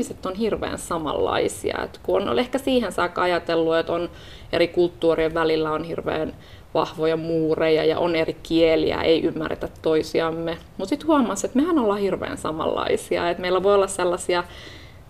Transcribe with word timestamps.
ihmiset 0.00 0.26
on 0.26 0.34
hirveän 0.34 0.78
samanlaisia. 0.78 1.78
Et 1.84 2.00
kun 2.02 2.28
on 2.28 2.38
ehkä 2.38 2.58
siihen 2.58 2.92
saakka 2.92 3.22
ajatellut, 3.22 3.76
että 3.76 3.92
on 3.92 4.10
eri 4.52 4.68
kulttuurien 4.68 5.34
välillä 5.34 5.70
on 5.70 5.84
hirveän 5.84 6.34
vahvoja 6.74 7.16
muureja 7.16 7.84
ja 7.84 7.98
on 7.98 8.16
eri 8.16 8.36
kieliä, 8.42 9.02
ei 9.02 9.22
ymmärretä 9.22 9.68
toisiamme. 9.82 10.58
Mutta 10.76 10.88
sitten 10.88 11.06
huomasi, 11.06 11.46
että 11.46 11.58
mehän 11.58 11.78
ollaan 11.78 12.00
hirveän 12.00 12.38
samanlaisia. 12.38 13.30
Et 13.30 13.38
meillä 13.38 13.62
voi 13.62 13.74
olla 13.74 13.86
sellaisia 13.86 14.44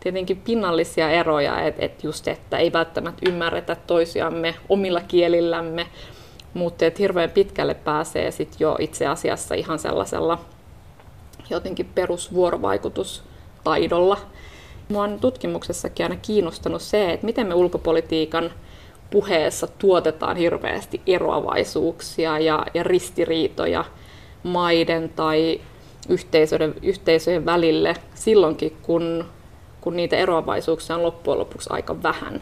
tietenkin 0.00 0.36
pinnallisia 0.36 1.10
eroja, 1.10 1.60
että 1.60 1.84
et 1.84 2.04
just, 2.04 2.28
että 2.28 2.58
ei 2.58 2.72
välttämättä 2.72 3.28
ymmärretä 3.28 3.76
toisiamme 3.86 4.54
omilla 4.68 5.00
kielillämme, 5.00 5.86
mutta 6.54 6.84
hirveän 6.98 7.30
pitkälle 7.30 7.74
pääsee 7.74 8.30
sit 8.30 8.56
jo 8.58 8.76
itse 8.78 9.06
asiassa 9.06 9.54
ihan 9.54 9.78
sellaisella 9.78 10.38
jotenkin 11.50 11.90
perusvuorovaikutustaidolla. 11.94 14.18
Mua 14.90 15.02
on 15.02 15.20
tutkimuksessakin 15.20 16.06
aina 16.06 16.16
kiinnostanut 16.22 16.82
se, 16.82 17.12
että 17.12 17.26
miten 17.26 17.46
me 17.46 17.54
ulkopolitiikan 17.54 18.50
puheessa 19.10 19.66
tuotetaan 19.66 20.36
hirveästi 20.36 21.00
eroavaisuuksia 21.06 22.38
ja, 22.38 22.66
ja 22.74 22.82
ristiriitoja 22.82 23.84
maiden 24.42 25.08
tai 25.16 25.60
yhteisöjen, 26.08 26.74
yhteisöjen 26.82 27.44
välille 27.46 27.94
silloinkin, 28.14 28.76
kun, 28.82 29.24
kun 29.80 29.96
niitä 29.96 30.16
eroavaisuuksia 30.16 30.96
on 30.96 31.02
loppujen 31.02 31.38
lopuksi 31.38 31.70
aika 31.72 32.02
vähän. 32.02 32.40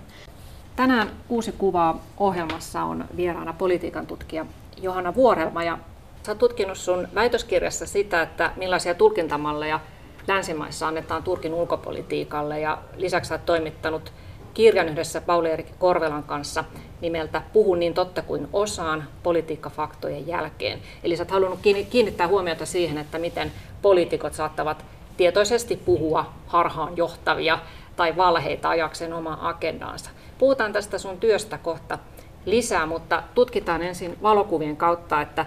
Tänään 0.77 1.11
Kuusi 1.29 1.53
kuvaa 1.53 2.05
ohjelmassa 2.17 2.83
on 2.83 3.05
vieraana 3.17 3.53
politiikan 3.53 4.07
tutkija 4.07 4.47
Johanna 4.83 5.15
Vuorelma 5.15 5.63
ja 5.63 5.79
sä 6.23 6.33
oot 6.33 6.39
tutkinut 6.39 6.79
sun 6.79 7.09
väitöskirjassa 7.15 7.87
sitä, 7.87 8.23
että 8.23 8.53
millaisia 8.57 8.95
tulkintamalleja 8.95 9.81
länsimaissa 10.29 10.89
annetaan 10.89 11.23
Turkin 11.23 11.55
ulkopolitiikalle 11.55 12.61
ja 12.61 12.79
lisäksi 12.97 13.33
olet 13.33 13.47
toimittanut 13.47 14.13
kirjan 14.55 14.89
yhdessä 14.89 15.21
Pauli 15.21 15.51
Erik 15.51 15.79
Korvelan 15.79 16.23
kanssa 16.23 16.65
nimeltä 17.01 17.43
Puhu 17.53 17.75
niin 17.75 17.95
totta 17.95 18.23
kuin 18.23 18.49
osaan 18.53 19.05
politiikkafaktojen 19.23 20.27
jälkeen. 20.27 20.79
Eli 21.05 21.17
sä 21.17 21.23
oot 21.23 21.31
halunnut 21.31 21.61
kiinnittää 21.91 22.29
huomiota 22.29 22.67
siihen, 22.67 22.99
että 22.99 23.19
miten 23.19 23.53
poliitikot 23.83 24.35
saattavat 24.35 24.85
tietoisesti 25.17 25.77
puhua 25.77 26.33
harhaan 26.47 26.97
johtavia 26.97 27.59
tai 27.97 28.17
valheita 28.17 28.69
ajakseen 28.69 29.13
omaa 29.13 29.49
agendaansa. 29.49 30.11
Puhutaan 30.39 30.73
tästä 30.73 30.99
sun 30.99 31.21
työstä 31.21 31.59
kohta 31.59 31.99
lisää, 32.45 32.87
mutta 32.87 33.23
tutkitaan 33.35 33.83
ensin 33.83 34.17
valokuvien 34.23 34.77
kautta, 34.77 35.21
että 35.21 35.47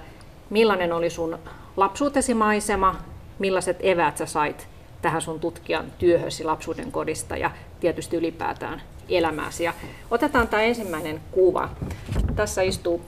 millainen 0.49 0.93
oli 0.93 1.09
sun 1.09 1.37
lapsuutesi 1.77 2.33
maisema, 2.33 2.95
millaiset 3.39 3.77
eväät 3.79 4.17
sä 4.17 4.25
sait 4.25 4.70
tähän 5.01 5.21
sun 5.21 5.39
tutkijan 5.39 5.85
työhösi 5.97 6.43
lapsuuden 6.43 6.91
kodista 6.91 7.37
ja 7.37 7.51
tietysti 7.79 8.17
ylipäätään 8.17 8.81
elämääsi. 9.09 9.63
Ja 9.63 9.73
otetaan 10.11 10.47
tämä 10.47 10.63
ensimmäinen 10.63 11.21
kuva. 11.31 11.69
Tässä 12.35 12.61
istuu 12.61 13.01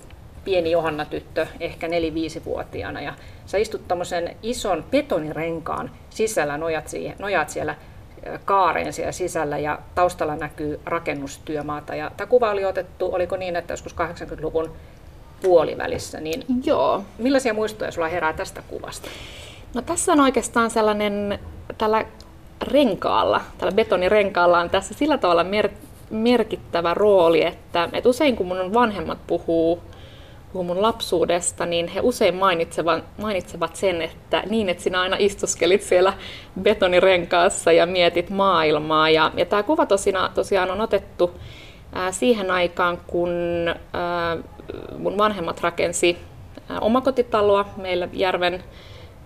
pieni 0.43 0.71
Johanna-tyttö, 0.71 1.47
ehkä 1.59 1.87
4-5-vuotiaana, 1.87 3.01
ja 3.01 3.13
sä 3.45 3.57
istut 3.57 3.87
tämmöisen 3.87 4.35
ison 4.43 4.85
betonirenkaan 4.91 5.91
sisällä, 6.09 6.57
nojat, 6.57 6.87
siihen, 6.87 7.15
nojat 7.19 7.49
siellä 7.49 7.75
kaareen 8.45 8.93
siellä 8.93 9.11
sisällä 9.11 9.57
ja 9.57 9.79
taustalla 9.95 10.35
näkyy 10.35 10.79
rakennustyömaata. 10.85 11.95
Ja 11.95 12.11
tämä 12.17 12.27
kuva 12.27 12.51
oli 12.51 12.65
otettu, 12.65 13.13
oliko 13.13 13.37
niin, 13.37 13.55
että 13.55 13.73
joskus 13.73 13.95
80-luvun 13.95 14.71
puolivälissä, 15.41 16.19
niin 16.19 16.45
Joo. 16.63 17.03
millaisia 17.17 17.53
muistoja 17.53 17.91
sulla 17.91 18.07
herää 18.07 18.33
tästä 18.33 18.63
kuvasta? 18.67 19.09
No 19.73 19.81
tässä 19.81 20.11
on 20.11 20.19
oikeastaan 20.19 20.71
sellainen, 20.71 21.39
tällä 21.77 22.05
renkaalla, 22.61 23.41
tällä 23.57 23.71
betonirenkaalla 23.71 24.59
on 24.59 24.69
tässä 24.69 24.93
sillä 24.93 25.17
tavalla 25.17 25.43
mer- 25.43 25.69
merkittävä 26.09 26.93
rooli, 26.93 27.45
että, 27.45 27.89
että 27.93 28.09
usein 28.09 28.35
kun 28.35 28.47
mun 28.47 28.73
vanhemmat 28.73 29.17
puhuu, 29.27 29.81
puhuu 30.51 30.63
mun 30.63 30.81
lapsuudesta, 30.81 31.65
niin 31.65 31.87
he 31.87 31.99
usein 32.03 32.35
mainitsevat, 32.35 33.03
mainitsevat 33.17 33.75
sen, 33.75 34.01
että 34.01 34.43
niin, 34.49 34.69
että 34.69 34.83
sinä 34.83 35.01
aina 35.01 35.15
istuskelit 35.19 35.81
siellä 35.81 36.13
betonirenkaassa 36.61 37.71
ja 37.71 37.85
mietit 37.85 38.29
maailmaa. 38.29 39.09
Ja, 39.09 39.31
ja 39.37 39.45
tämä 39.45 39.63
kuva 39.63 39.85
tosina, 39.85 40.29
tosiaan 40.35 40.71
on 40.71 40.81
otettu 40.81 41.31
ää, 41.93 42.11
siihen 42.11 42.51
aikaan, 42.51 42.97
kun 43.07 43.29
ää, 43.93 44.37
mun 44.97 45.17
vanhemmat 45.17 45.61
rakensi 45.61 46.17
ää, 46.69 46.79
omakotitaloa 46.79 47.65
meillä 47.77 48.09
järven 48.13 48.63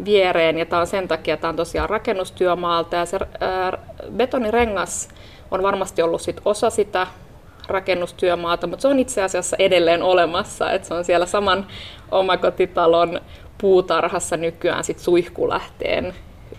viereen, 0.06 0.58
ja 0.58 0.66
tämä 0.66 0.80
on 0.80 0.88
sen 0.88 1.08
takia, 1.08 1.38
tämä 1.38 1.50
on 1.50 1.56
tosiaan 1.56 1.90
rakennustyömaalta, 1.90 2.96
ja 2.96 3.06
se 3.06 3.20
ää, 3.40 3.78
betonirengas 4.12 5.10
on 5.52 5.64
varmasti 5.64 6.02
ollut 6.02 6.22
sit 6.22 6.42
osa 6.46 6.70
sitä 6.70 7.08
rakennustyömaata, 7.68 8.68
mutta 8.68 8.82
se 8.82 8.88
on 8.88 9.00
itse 9.00 9.24
asiassa 9.24 9.56
edelleen 9.60 10.04
olemassa, 10.04 10.72
että 10.72 10.88
se 10.88 10.94
on 10.94 11.06
siellä 11.06 11.26
saman 11.26 11.68
omakotitalon 12.12 13.22
puutarhassa 13.58 14.38
nykyään 14.38 14.84
sit 14.84 15.00
suihkulähteen 15.00 16.14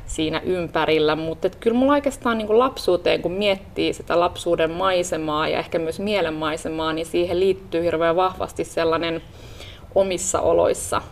siinä 0.07 0.41
ympärillä, 0.45 1.17
mutta 1.17 1.51
kyllä 1.61 1.77
mulla 1.77 1.93
oikeastaan 1.93 2.39
niin 2.39 2.59
lapsuuteen, 2.59 3.23
kun 3.23 3.33
miettii 3.33 3.93
sitä 3.93 4.21
lapsuuden 4.21 4.71
maisemaa 4.71 5.49
ja 5.49 5.59
ehkä 5.59 5.79
myös 5.79 6.01
mielen 6.01 6.35
maisemaa, 6.35 6.93
niin 6.93 7.07
siihen 7.07 7.41
liittyy 7.41 7.83
hirveän 7.83 8.17
vahvasti 8.17 8.65
sellainen 8.65 9.23
omissa 9.95 10.41
oloissa 10.41 11.03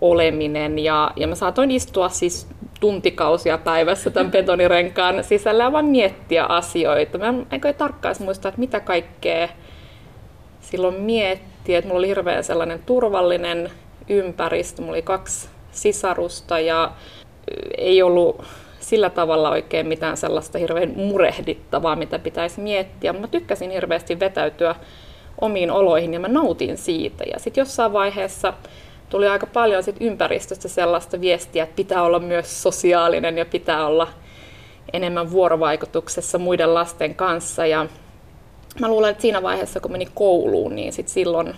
oleminen. 0.00 0.78
Ja, 0.78 1.10
ja 1.16 1.26
mä 1.26 1.34
saatoin 1.34 1.70
istua 1.70 2.08
siis 2.08 2.48
tuntikausia 2.80 3.58
päivässä 3.58 4.10
tämän 4.10 4.32
betonirenkaan 4.36 5.24
sisällä 5.24 5.64
ja 5.64 5.72
vaan 5.72 5.84
miettiä 5.84 6.44
asioita. 6.44 7.18
Mä 7.18 7.26
en 7.52 7.60
tarkkaan 7.78 8.14
muista, 8.18 8.48
että 8.48 8.60
mitä 8.60 8.80
kaikkea 8.80 9.48
silloin 10.60 10.94
miettiä. 10.94 11.78
Että 11.78 11.88
mulla 11.88 11.98
oli 11.98 12.08
hirveän 12.08 12.44
sellainen 12.44 12.82
turvallinen 12.86 13.70
ympäristö. 14.08 14.82
Mulla 14.82 14.92
oli 14.92 15.02
kaksi 15.02 15.48
sisarusta 15.72 16.58
ja 16.58 16.92
ei 17.78 18.02
ollut 18.02 18.44
sillä 18.80 19.10
tavalla 19.10 19.50
oikein 19.50 19.86
mitään 19.86 20.16
sellaista 20.16 20.58
hirveän 20.58 20.92
murehdittavaa, 20.96 21.96
mitä 21.96 22.18
pitäisi 22.18 22.60
miettiä. 22.60 23.12
Mä 23.12 23.26
tykkäsin 23.26 23.70
hirveästi 23.70 24.20
vetäytyä 24.20 24.74
omiin 25.40 25.70
oloihin 25.70 26.14
ja 26.14 26.20
mä 26.20 26.28
nautin 26.28 26.76
siitä. 26.76 27.24
Ja 27.24 27.38
sitten 27.38 27.62
jossain 27.62 27.92
vaiheessa 27.92 28.52
tuli 29.10 29.28
aika 29.28 29.46
paljon 29.46 29.82
sit 29.82 29.96
ympäristöstä 30.00 30.68
sellaista 30.68 31.20
viestiä, 31.20 31.64
että 31.64 31.76
pitää 31.76 32.02
olla 32.02 32.18
myös 32.18 32.62
sosiaalinen 32.62 33.38
ja 33.38 33.44
pitää 33.44 33.86
olla 33.86 34.08
enemmän 34.92 35.30
vuorovaikutuksessa 35.30 36.38
muiden 36.38 36.74
lasten 36.74 37.14
kanssa. 37.14 37.66
Ja 37.66 37.86
mä 38.80 38.88
luulen, 38.88 39.10
että 39.10 39.22
siinä 39.22 39.42
vaiheessa, 39.42 39.80
kun 39.80 39.92
meni 39.92 40.08
kouluun, 40.14 40.74
niin 40.74 40.92
sit 40.92 41.08
silloin, 41.08 41.54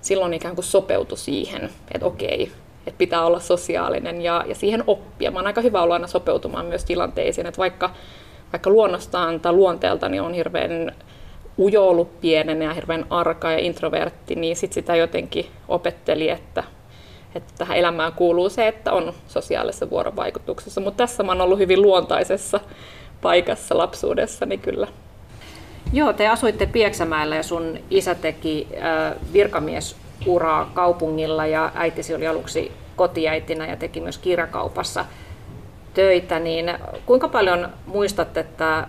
silloin 0.00 0.34
ikään 0.34 0.54
kuin 0.54 0.64
sopeutui 0.64 1.18
siihen, 1.18 1.70
että 1.94 2.06
okei, 2.06 2.52
että 2.86 2.98
pitää 2.98 3.26
olla 3.26 3.40
sosiaalinen 3.40 4.22
ja, 4.22 4.44
ja 4.48 4.54
siihen 4.54 4.84
oppia. 4.86 5.30
Mä 5.30 5.38
oon 5.38 5.46
aika 5.46 5.60
hyvä 5.60 5.82
olla 5.82 5.94
aina 5.94 6.06
sopeutumaan 6.06 6.66
myös 6.66 6.84
tilanteisiin, 6.84 7.46
että 7.46 7.58
vaikka, 7.58 7.90
vaikka 8.52 8.70
luonnostaan 8.70 9.40
tai 9.40 9.52
luonteelta 9.52 10.08
niin 10.08 10.22
on 10.22 10.34
hirveän 10.34 10.94
ujo 11.58 11.88
ollut 11.88 12.20
pienen 12.20 12.62
ja 12.62 12.74
hirveän 12.74 13.06
arka 13.10 13.52
ja 13.52 13.58
introvertti, 13.58 14.34
niin 14.34 14.56
sit 14.56 14.72
sitä 14.72 14.96
jotenkin 14.96 15.46
opetteli, 15.68 16.28
että, 16.28 16.64
että 17.34 17.52
tähän 17.58 17.78
elämään 17.78 18.12
kuuluu 18.12 18.48
se, 18.48 18.68
että 18.68 18.92
on 18.92 19.12
sosiaalisessa 19.28 19.90
vuorovaikutuksessa. 19.90 20.80
Mutta 20.80 20.96
tässä 20.96 21.22
mä 21.22 21.32
oon 21.32 21.40
ollut 21.40 21.58
hyvin 21.58 21.82
luontaisessa 21.82 22.60
paikassa 23.22 23.78
lapsuudessani 23.78 24.58
kyllä. 24.58 24.86
Joo, 25.92 26.12
te 26.12 26.28
asuitte 26.28 26.66
Pieksämäellä 26.66 27.36
ja 27.36 27.42
sun 27.42 27.78
isä 27.90 28.14
teki 28.14 28.68
virkamiesuraa 29.32 30.70
kaupungilla 30.74 31.46
ja 31.46 31.72
äitisi 31.74 32.14
oli 32.14 32.26
aluksi 32.26 32.72
kotiäitinä 32.96 33.66
ja 33.66 33.76
teki 33.76 34.00
myös 34.00 34.18
kirjakaupassa 34.18 35.04
töitä, 35.94 36.38
niin 36.38 36.74
kuinka 37.06 37.28
paljon 37.28 37.68
muistatte, 37.86 38.40
että 38.40 38.86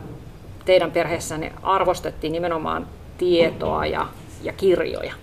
teidän 0.69 0.91
perheessänne 0.91 1.51
arvostettiin 1.63 2.33
nimenomaan 2.33 2.87
tietoa 3.17 3.85
ja, 3.85 4.07
ja 4.43 4.53
kirjoja? 4.53 5.13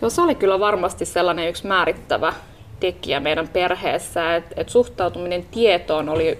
Joo, 0.00 0.10
se 0.10 0.22
oli 0.22 0.34
kyllä 0.34 0.60
varmasti 0.60 1.04
sellainen 1.04 1.48
yksi 1.48 1.66
määrittävä 1.66 2.32
tekijä 2.80 3.20
meidän 3.20 3.48
perheessä, 3.48 4.36
että 4.36 4.54
et 4.56 4.68
suhtautuminen 4.68 5.44
tietoon 5.50 6.08
oli, 6.08 6.38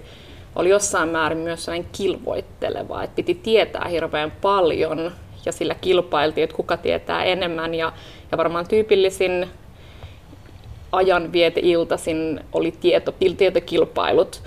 oli 0.56 0.68
jossain 0.68 1.08
määrin 1.08 1.38
myös 1.38 1.64
sellainen 1.64 1.90
kilvoitteleva, 1.92 3.02
että 3.02 3.16
piti 3.16 3.34
tietää 3.34 3.88
hirveän 3.88 4.30
paljon 4.30 5.12
ja 5.46 5.52
sillä 5.52 5.74
kilpailtiin, 5.74 6.44
että 6.44 6.56
kuka 6.56 6.76
tietää 6.76 7.24
enemmän 7.24 7.74
ja, 7.74 7.92
ja 8.32 8.38
varmaan 8.38 8.68
tyypillisin 8.68 9.48
ajanvieteiltaisin 10.92 12.40
oli 12.52 12.72
tieto, 12.72 13.14
tietokilpailut 13.36 14.42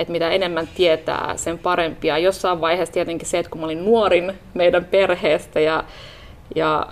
että 0.00 0.12
mitä 0.12 0.30
enemmän 0.30 0.68
tietää, 0.74 1.32
sen 1.36 1.58
parempia. 1.58 2.18
Jossain 2.18 2.60
vaiheessa 2.60 2.92
tietenkin 2.92 3.28
se, 3.28 3.38
että 3.38 3.50
kun 3.50 3.60
mä 3.60 3.64
olin 3.64 3.84
nuorin 3.84 4.32
meidän 4.54 4.84
perheestä 4.84 5.60
ja, 5.60 5.84
ja 6.54 6.86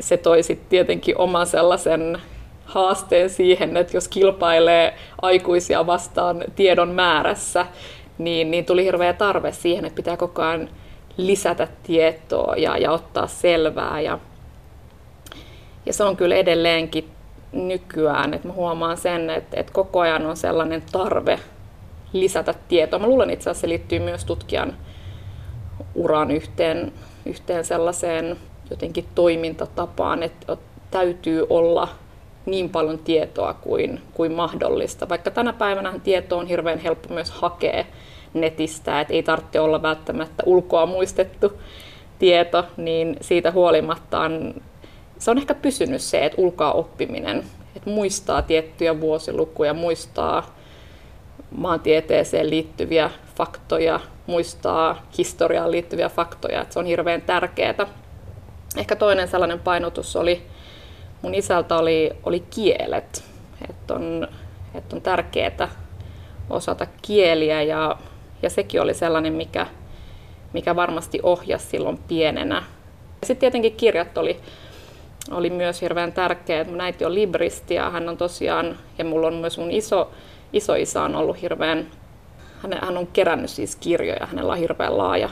se 0.00 0.16
toi 0.16 0.42
sitten 0.42 0.68
tietenkin 0.68 1.18
oman 1.18 1.46
sellaisen 1.46 2.18
haasteen 2.64 3.30
siihen, 3.30 3.76
että 3.76 3.96
jos 3.96 4.08
kilpailee 4.08 4.94
aikuisia 5.22 5.86
vastaan 5.86 6.44
tiedon 6.56 6.88
määrässä, 6.88 7.66
niin, 8.18 8.50
niin 8.50 8.64
tuli 8.64 8.84
hirveä 8.84 9.12
tarve 9.12 9.52
siihen, 9.52 9.84
että 9.84 9.96
pitää 9.96 10.16
koko 10.16 10.42
ajan 10.42 10.68
lisätä 11.16 11.68
tietoa 11.82 12.54
ja, 12.56 12.78
ja 12.78 12.92
ottaa 12.92 13.26
selvää. 13.26 14.00
Ja, 14.00 14.18
ja 15.86 15.92
se 15.92 16.04
on 16.04 16.16
kyllä 16.16 16.34
edelleenkin 16.34 17.10
nykyään, 17.52 18.34
että 18.34 18.48
mä 18.48 18.54
huomaan 18.54 18.96
sen, 18.96 19.30
että, 19.30 19.60
että 19.60 19.72
koko 19.72 20.00
ajan 20.00 20.26
on 20.26 20.36
sellainen 20.36 20.82
tarve 20.92 21.38
lisätä 22.12 22.54
tietoa. 22.68 22.98
Mä 22.98 23.06
luulen 23.06 23.30
itse 23.30 23.50
asiassa 23.50 23.60
se 23.60 23.68
liittyy 23.68 23.98
myös 23.98 24.24
tutkijan 24.24 24.76
uran 25.94 26.30
yhteen, 26.30 26.92
yhteen 27.26 27.64
sellaiseen 27.64 28.36
jotenkin 28.70 29.08
toimintatapaan, 29.14 30.22
että 30.22 30.56
täytyy 30.90 31.46
olla 31.50 31.88
niin 32.46 32.70
paljon 32.70 32.98
tietoa 32.98 33.54
kuin, 33.54 34.00
kuin 34.14 34.32
mahdollista. 34.32 35.08
Vaikka 35.08 35.30
tänä 35.30 35.52
päivänä 35.52 36.00
tieto 36.04 36.38
on 36.38 36.46
hirveän 36.46 36.78
helppo 36.78 37.14
myös 37.14 37.30
hakea 37.30 37.84
netistä, 38.34 39.00
että 39.00 39.14
ei 39.14 39.22
tarvitse 39.22 39.60
olla 39.60 39.82
välttämättä 39.82 40.42
ulkoa 40.46 40.86
muistettu 40.86 41.52
tieto, 42.18 42.64
niin 42.76 43.16
siitä 43.20 43.50
huolimatta 43.50 44.20
on, 44.20 44.54
se 45.18 45.30
on 45.30 45.38
ehkä 45.38 45.54
pysynyt 45.54 46.02
se, 46.02 46.24
että 46.24 46.42
ulkoa 46.42 46.72
oppiminen, 46.72 47.44
että 47.76 47.90
muistaa 47.90 48.42
tiettyjä 48.42 49.00
vuosilukuja, 49.00 49.74
muistaa 49.74 50.57
maantieteeseen 51.58 52.50
liittyviä 52.50 53.10
faktoja, 53.36 54.00
muistaa 54.26 55.02
historiaan 55.18 55.70
liittyviä 55.70 56.08
faktoja, 56.08 56.62
että 56.62 56.72
se 56.72 56.78
on 56.78 56.86
hirveän 56.86 57.22
tärkeää. 57.22 57.86
Ehkä 58.76 58.96
toinen 58.96 59.28
sellainen 59.28 59.60
painotus 59.60 60.16
oli, 60.16 60.42
mun 61.22 61.34
isältä 61.34 61.76
oli, 61.76 62.10
oli 62.24 62.40
kielet, 62.40 63.24
että 63.70 63.94
on, 63.94 64.28
että 64.74 64.96
on 64.96 65.02
tärkeää 65.02 65.68
osata 66.50 66.86
kieliä 67.02 67.62
ja, 67.62 67.96
ja 68.42 68.50
sekin 68.50 68.80
oli 68.80 68.94
sellainen, 68.94 69.32
mikä, 69.32 69.66
mikä 70.52 70.76
varmasti 70.76 71.20
ohjasi 71.22 71.66
silloin 71.66 71.98
pienenä. 72.08 72.62
Sitten 73.22 73.40
tietenkin 73.40 73.76
kirjat 73.76 74.18
oli, 74.18 74.40
oli 75.30 75.50
myös 75.50 75.82
hirveän 75.82 76.12
tärkeä. 76.12 76.64
Mun 76.64 76.80
äiti 76.80 77.04
on 77.04 77.14
libristi 77.14 77.74
ja 77.74 77.90
hän 77.90 78.08
on 78.08 78.16
tosiaan, 78.16 78.78
ja 78.98 79.04
mulla 79.04 79.26
on 79.26 79.34
myös 79.34 79.58
mun 79.58 79.70
iso, 79.70 80.10
isoisä 80.52 81.02
on 81.02 81.16
ollut 81.16 81.42
hirveän, 81.42 81.86
hän, 82.80 82.96
on 82.98 83.06
kerännyt 83.06 83.50
siis 83.50 83.76
kirjoja, 83.76 84.26
hänellä 84.26 84.52
on 84.52 84.58
hirveän 84.58 84.98
laaja, 84.98 85.30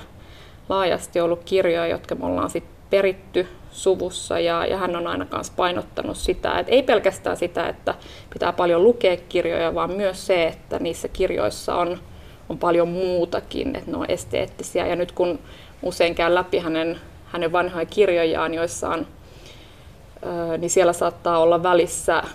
laajasti 0.69 1.21
ollut 1.21 1.45
kirjoja, 1.45 1.87
jotka 1.87 2.15
me 2.15 2.27
ollaan 2.27 2.51
sitten 2.51 2.77
peritty 2.91 3.47
suvussa 3.71 4.41
ja, 4.41 4.67
ja 4.67 4.77
hän 4.77 4.97
on 4.97 5.07
aina 5.07 5.27
kanssa 5.27 5.53
painottanut 5.57 6.17
sitä, 6.17 6.59
että 6.59 6.73
ei 6.73 6.83
pelkästään 6.83 7.37
sitä, 7.37 7.69
että 7.69 7.95
pitää 8.33 8.53
paljon 8.53 8.85
lukea 8.85 9.17
kirjoja, 9.29 9.75
vaan 9.75 9.93
myös 9.93 10.27
se, 10.27 10.47
että 10.47 10.79
niissä 10.79 11.09
kirjoissa 11.09 11.75
on, 11.75 11.99
on 12.49 12.59
paljon 12.59 12.89
muutakin, 12.89 13.77
että 13.77 13.91
ne 13.91 13.97
on 13.97 14.11
esteettisiä. 14.11 14.87
Ja 14.87 14.97
nyt 14.97 15.13
kun 15.13 15.39
usein 15.83 16.15
käyn 16.15 16.35
läpi 16.35 16.59
hänen, 16.59 17.01
hänen 17.27 17.53
vanhoja 17.53 17.87
kirjojaan, 17.87 18.55
joissa 18.55 18.89
on 18.89 19.07
niin 20.59 20.71
siellä 20.71 20.93
saattaa 20.93 21.39
olla 21.39 21.63
välissä 21.63 22.23
10-20 22.23 22.27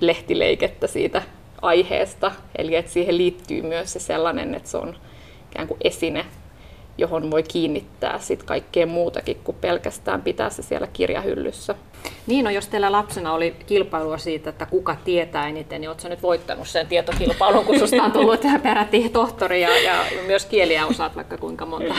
lehtileikettä 0.00 0.86
siitä 0.86 1.22
aiheesta. 1.62 2.32
Eli 2.58 2.74
että 2.74 2.92
siihen 2.92 3.18
liittyy 3.18 3.62
myös 3.62 3.92
se 3.92 4.00
sellainen, 4.00 4.54
että 4.54 4.68
se 4.68 4.76
on 4.76 4.96
ikään 5.50 5.68
kuin 5.68 5.78
esine 5.84 6.26
johon 6.98 7.30
voi 7.30 7.42
kiinnittää 7.42 8.18
sit 8.18 8.42
kaikkea 8.42 8.86
muutakin 8.86 9.40
kuin 9.44 9.56
pelkästään 9.60 10.22
pitää 10.22 10.50
se 10.50 10.62
siellä 10.62 10.86
kirjahyllyssä. 10.92 11.74
Niin, 12.26 12.44
no 12.44 12.50
jos 12.50 12.68
teillä 12.68 12.92
lapsena 12.92 13.32
oli 13.32 13.56
kilpailua 13.66 14.18
siitä, 14.18 14.50
että 14.50 14.66
kuka 14.66 14.96
tietää 15.04 15.48
eniten, 15.48 15.80
niin 15.80 15.88
oletko 15.88 16.08
nyt 16.08 16.22
voittanut 16.22 16.68
sen 16.68 16.86
tietokilpailun, 16.86 17.64
kun 17.64 17.78
susta 17.78 18.02
on 18.02 18.12
tullut 18.12 18.40
peräti 18.62 19.08
tohtori 19.08 19.62
ja, 19.62 19.78
ja 19.78 20.04
myös 20.26 20.46
kieliä 20.46 20.86
osaat 20.86 21.16
vaikka 21.16 21.38
kuinka 21.38 21.66
monta? 21.66 21.94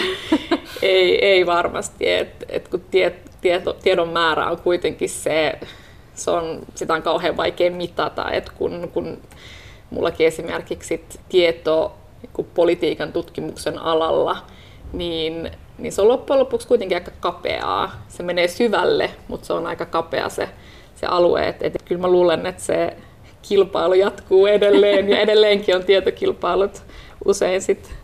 ei, 0.81 1.25
ei 1.25 1.45
varmasti, 1.45 2.09
että 2.09 2.45
et 2.49 2.67
kun 2.67 2.83
tie, 2.91 3.15
tieto, 3.41 3.73
tiedon 3.73 4.09
määrä 4.09 4.49
on 4.49 4.57
kuitenkin 4.57 5.09
se, 5.09 5.59
se 6.15 6.31
on, 6.31 6.59
sitä 6.75 6.93
on 6.93 7.01
kauhean 7.01 7.37
vaikea 7.37 7.71
mitata, 7.71 8.31
että 8.31 8.51
kun, 8.57 8.89
kun 8.93 9.17
mullakin 9.89 10.27
esimerkiksi 10.27 11.05
tieto 11.29 11.95
niin 12.21 12.47
politiikan 12.53 13.13
tutkimuksen 13.13 13.79
alalla, 13.79 14.37
niin, 14.93 15.51
niin 15.77 15.93
se 15.93 16.01
on 16.01 16.07
loppujen 16.07 16.39
lopuksi 16.39 16.67
kuitenkin 16.67 16.97
aika 16.97 17.11
kapeaa. 17.19 17.91
Se 18.07 18.23
menee 18.23 18.47
syvälle, 18.47 19.11
mutta 19.27 19.47
se 19.47 19.53
on 19.53 19.67
aika 19.67 19.85
kapea 19.85 20.29
se, 20.29 20.49
se 20.95 21.05
alue. 21.05 21.47
Et, 21.47 21.63
et, 21.63 21.73
kyllä 21.85 22.01
mä 22.01 22.07
luulen, 22.07 22.45
että 22.45 22.63
se 22.63 22.97
kilpailu 23.41 23.93
jatkuu 23.93 24.45
edelleen 24.45 25.09
ja 25.09 25.19
edelleenkin 25.19 25.75
on 25.75 25.83
tietokilpailut 25.83 26.83
usein 27.25 27.61
sit 27.61 27.95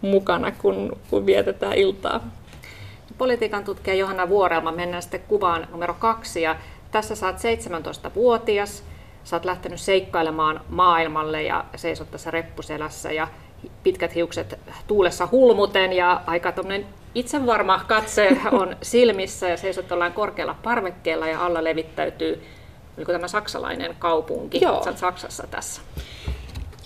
mukana, 0.00 0.52
kun, 0.52 0.96
kun 1.10 1.26
vietetään 1.26 1.74
iltaa. 1.74 2.20
Politiikan 3.18 3.64
tutkija 3.64 3.96
Johanna 3.96 4.28
Vuorelma, 4.28 4.72
mennään 4.72 5.02
sitten 5.02 5.22
kuvaan 5.28 5.68
numero 5.70 5.94
kaksi. 5.98 6.42
Ja 6.42 6.56
tässä 6.96 7.14
saat 7.14 7.36
17-vuotias, 7.36 8.82
sä 9.24 9.36
oot 9.36 9.44
lähtenyt 9.44 9.80
seikkailemaan 9.80 10.60
maailmalle 10.68 11.42
ja 11.42 11.64
seisot 11.74 12.10
tässä 12.10 12.30
reppuselässä 12.30 13.12
ja 13.12 13.28
pitkät 13.82 14.14
hiukset 14.14 14.58
tuulessa 14.86 15.28
hulmuten 15.32 15.92
ja 15.92 16.22
aika 16.26 16.52
itsevarma 17.14 17.80
katse 17.88 18.36
on 18.60 18.76
silmissä 18.82 19.48
ja 19.48 19.56
seisot 19.56 19.92
ollaan 19.92 20.12
korkealla 20.12 20.56
parvekkeella 20.62 21.26
ja 21.26 21.44
alla 21.44 21.64
levittäytyy 21.64 22.42
oliko 22.96 23.12
tämä 23.12 23.28
saksalainen 23.28 23.96
kaupunki. 23.98 24.58
Joo. 24.62 24.84
Sä 24.84 24.96
Saksassa 24.96 25.46
tässä. 25.50 25.80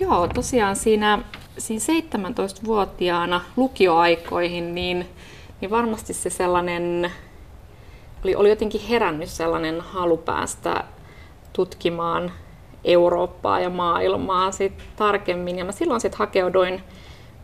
Joo, 0.00 0.28
tosiaan 0.28 0.76
siinä, 0.76 1.18
siinä 1.58 1.84
17-vuotiaana 2.28 3.40
lukioaikoihin, 3.56 4.74
niin, 4.74 5.06
niin 5.60 5.70
varmasti 5.70 6.14
se 6.14 6.30
sellainen, 6.30 7.12
oli, 8.24 8.34
oli 8.34 8.50
jotenkin 8.50 8.80
herännyt 8.80 9.28
sellainen 9.28 9.80
halu 9.80 10.16
päästä 10.16 10.84
tutkimaan 11.52 12.32
Eurooppaa 12.84 13.60
ja 13.60 13.70
maailmaa 13.70 14.52
sit 14.52 14.72
tarkemmin. 14.96 15.58
Ja 15.58 15.64
mä 15.64 15.72
silloin 15.72 16.00
sitten 16.00 16.18
hakeuduin 16.18 16.82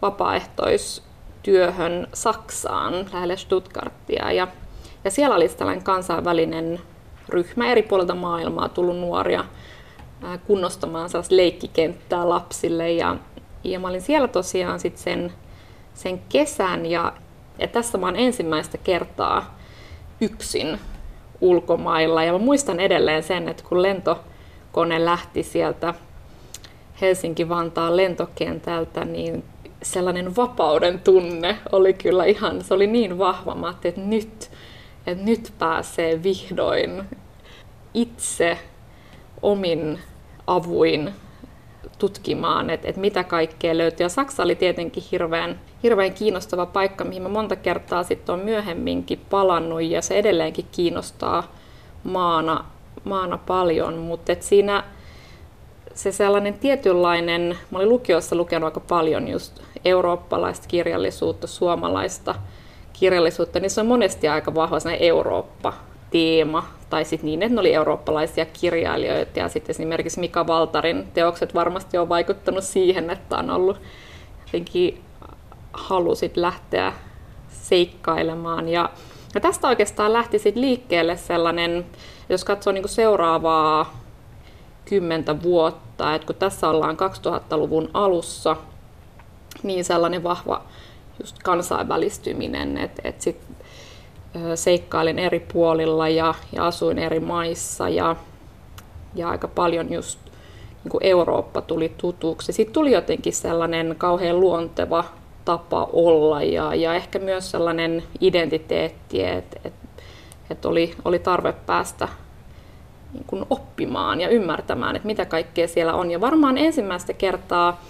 vapaaehtoistyöhön 0.03 2.07
Saksaan 2.13 2.95
lähelle 3.13 3.37
Stuttgartia. 3.37 4.33
Ja, 4.33 4.49
ja 5.05 5.11
siellä 5.11 5.37
oli 5.37 5.49
tällainen 5.49 5.85
kansainvälinen 5.85 6.81
ryhmä 7.29 7.67
eri 7.67 7.83
puolilta 7.83 8.15
maailmaa 8.15 8.69
tullut 8.69 8.99
nuoria 8.99 9.45
kunnostamaan 10.47 11.11
sellaista 11.11 11.37
leikkikenttää 11.37 12.29
lapsille. 12.29 12.93
Ja, 12.93 13.17
ja 13.65 13.81
mä 13.81 13.89
olin 13.89 14.01
siellä 14.01 14.29
tosiaan 14.29 14.81
sit 14.81 14.99
sen, 14.99 15.33
sen 15.95 16.21
kesän 16.29 16.87
ja, 16.87 17.13
ja 17.59 17.69
tässä 17.69 17.99
mä 17.99 18.07
oon 18.07 18.17
ensimmäistä 18.17 18.79
kertaa 18.79 19.56
yksin 20.21 20.79
ulkomailla. 21.41 22.25
Ja 22.25 22.33
mä 22.33 22.39
muistan 22.39 22.81
edelleen 22.81 23.23
sen, 23.23 23.49
että 23.49 23.63
kun 23.69 23.83
lento 23.83 24.21
kone 24.73 25.05
lähti 25.05 25.43
sieltä 25.43 25.95
Helsinki-Vantaan 27.01 27.97
lentokentältä, 27.97 29.05
niin 29.05 29.45
sellainen 29.83 30.37
vapauden 30.37 31.01
tunne 31.01 31.59
oli 31.73 31.95
kyllä 31.95 32.25
ihan, 32.25 32.65
se 32.65 32.75
oli 32.75 32.87
niin 32.87 33.19
vahva, 33.19 33.55
mä 33.55 33.75
että 33.85 34.01
nyt, 34.01 34.51
että 35.07 35.25
nyt 35.25 35.53
pääsee 35.59 36.23
vihdoin 36.23 37.05
itse 37.95 38.59
omin 39.43 39.99
avuin 40.47 41.13
tutkimaan, 41.99 42.71
että, 42.71 42.89
että 42.89 43.01
mitä 43.01 43.25
kaikkea 43.25 43.79
löytyy. 43.79 44.05
Ja 44.05 44.09
Saksa 44.09 44.43
oli 44.43 44.55
tietenkin 44.55 45.03
hirveän, 45.13 45.61
hirveän 45.83 46.13
kiinnostava 46.13 46.67
paikka, 46.67 47.05
mihin 47.05 47.23
mä 47.23 47.29
monta 47.29 47.57
kertaa 47.57 48.03
sitten 48.03 48.33
on 48.33 48.39
myöhemminkin 48.39 49.21
palannut 49.31 49.83
ja 49.83 50.03
se 50.03 50.19
edelleenkin 50.19 50.67
kiinnostaa 50.73 51.53
maana 52.05 52.65
maana 53.07 53.39
paljon, 53.39 53.95
mutta 53.95 54.33
siinä 54.41 54.85
se 55.95 56.13
sellainen 56.13 56.55
tietynlainen, 56.55 57.59
mä 57.71 57.79
olin 57.79 57.89
lukiossa 57.89 58.37
lukenut 58.37 58.67
aika 58.67 58.81
paljon 58.81 59.29
just 59.29 59.63
eurooppalaista 59.85 60.69
kirjallisuutta, 60.69 61.47
suomalaista 61.47 62.35
kirjallisuutta, 62.93 63.61
niin 63.61 63.71
se 63.71 63.81
on 63.81 63.87
monesti 63.87 64.29
aika 64.29 64.55
vahva 64.55 64.81
Eurooppa-teema, 66.17 66.67
tai 66.91 67.05
sitten 67.05 67.27
niin, 67.27 67.43
että 67.43 67.55
ne 67.55 67.61
oli 67.61 67.75
eurooppalaisia 67.75 68.47
kirjailijoita, 68.47 69.39
ja 69.39 69.49
sitten 69.49 69.71
esimerkiksi 69.71 70.21
Mika 70.21 70.47
Valtarin 70.47 71.09
teokset 71.15 71.55
varmasti 71.55 71.99
on 71.99 72.09
vaikuttanut 72.09 72.65
siihen, 72.65 73.11
että 73.11 73.37
on 73.37 73.51
ollut 73.51 73.81
jotenkin 74.47 75.03
halusit 75.73 76.37
lähteä 76.37 76.93
seikkailemaan, 77.49 78.69
ja, 78.69 78.91
ja 79.35 79.41
tästä 79.41 79.69
oikeastaan 79.69 80.13
lähti 80.13 80.39
sitten 80.39 80.63
liikkeelle 80.63 81.17
sellainen 81.17 81.87
jos 82.29 82.45
katsoo 82.45 82.73
niin 82.73 82.83
kuin 82.83 82.91
seuraavaa 82.91 84.01
kymmentä 84.85 85.43
vuotta, 85.43 86.15
että 86.15 86.27
kun 86.27 86.37
tässä 86.37 86.69
ollaan 86.69 86.97
2000-luvun 86.97 87.91
alussa, 87.95 88.57
niin 89.63 89.85
sellainen 89.85 90.23
vahva 90.23 90.63
just 91.21 91.37
kansainvälistyminen, 91.43 92.79
että, 92.79 93.03
että 93.05 93.25
sit 93.25 93.37
seikkailin 94.55 95.19
eri 95.19 95.41
puolilla 95.53 96.09
ja, 96.09 96.35
ja 96.53 96.67
asuin 96.67 96.99
eri 96.99 97.21
maissa 97.21 97.89
ja, 97.89 98.17
ja 99.15 99.29
aika 99.29 99.49
paljon 99.49 99.93
just 99.93 100.19
niin 100.85 100.91
kuin 100.91 101.07
Eurooppa 101.07 101.61
tuli 101.61 101.93
tutuksi. 101.99 102.53
Sitten 102.53 102.75
tuli 102.75 102.93
jotenkin 102.93 103.33
sellainen 103.33 103.95
kauhean 103.99 104.41
luonteva 104.41 105.05
tapa 105.45 105.89
olla 105.93 106.43
ja, 106.43 106.75
ja 106.75 106.95
ehkä 106.95 107.19
myös 107.19 107.51
sellainen 107.51 108.03
identiteetti, 108.21 109.25
että 109.25 109.61
et, 109.65 109.75
et 110.51 110.65
oli, 110.65 110.95
oli 111.05 111.19
tarve 111.19 111.53
päästä 111.53 112.09
niin 113.13 113.25
kuin 113.27 113.47
oppimaan 113.51 114.21
ja 114.21 114.29
ymmärtämään, 114.29 114.97
että 114.97 115.07
mitä 115.07 115.25
kaikkea 115.25 115.69
siellä 115.69 115.95
on. 115.95 116.11
Ja 116.11 116.21
varmaan 116.21 116.59
ensimmäistä 116.59 117.13
kertaa 117.13 117.81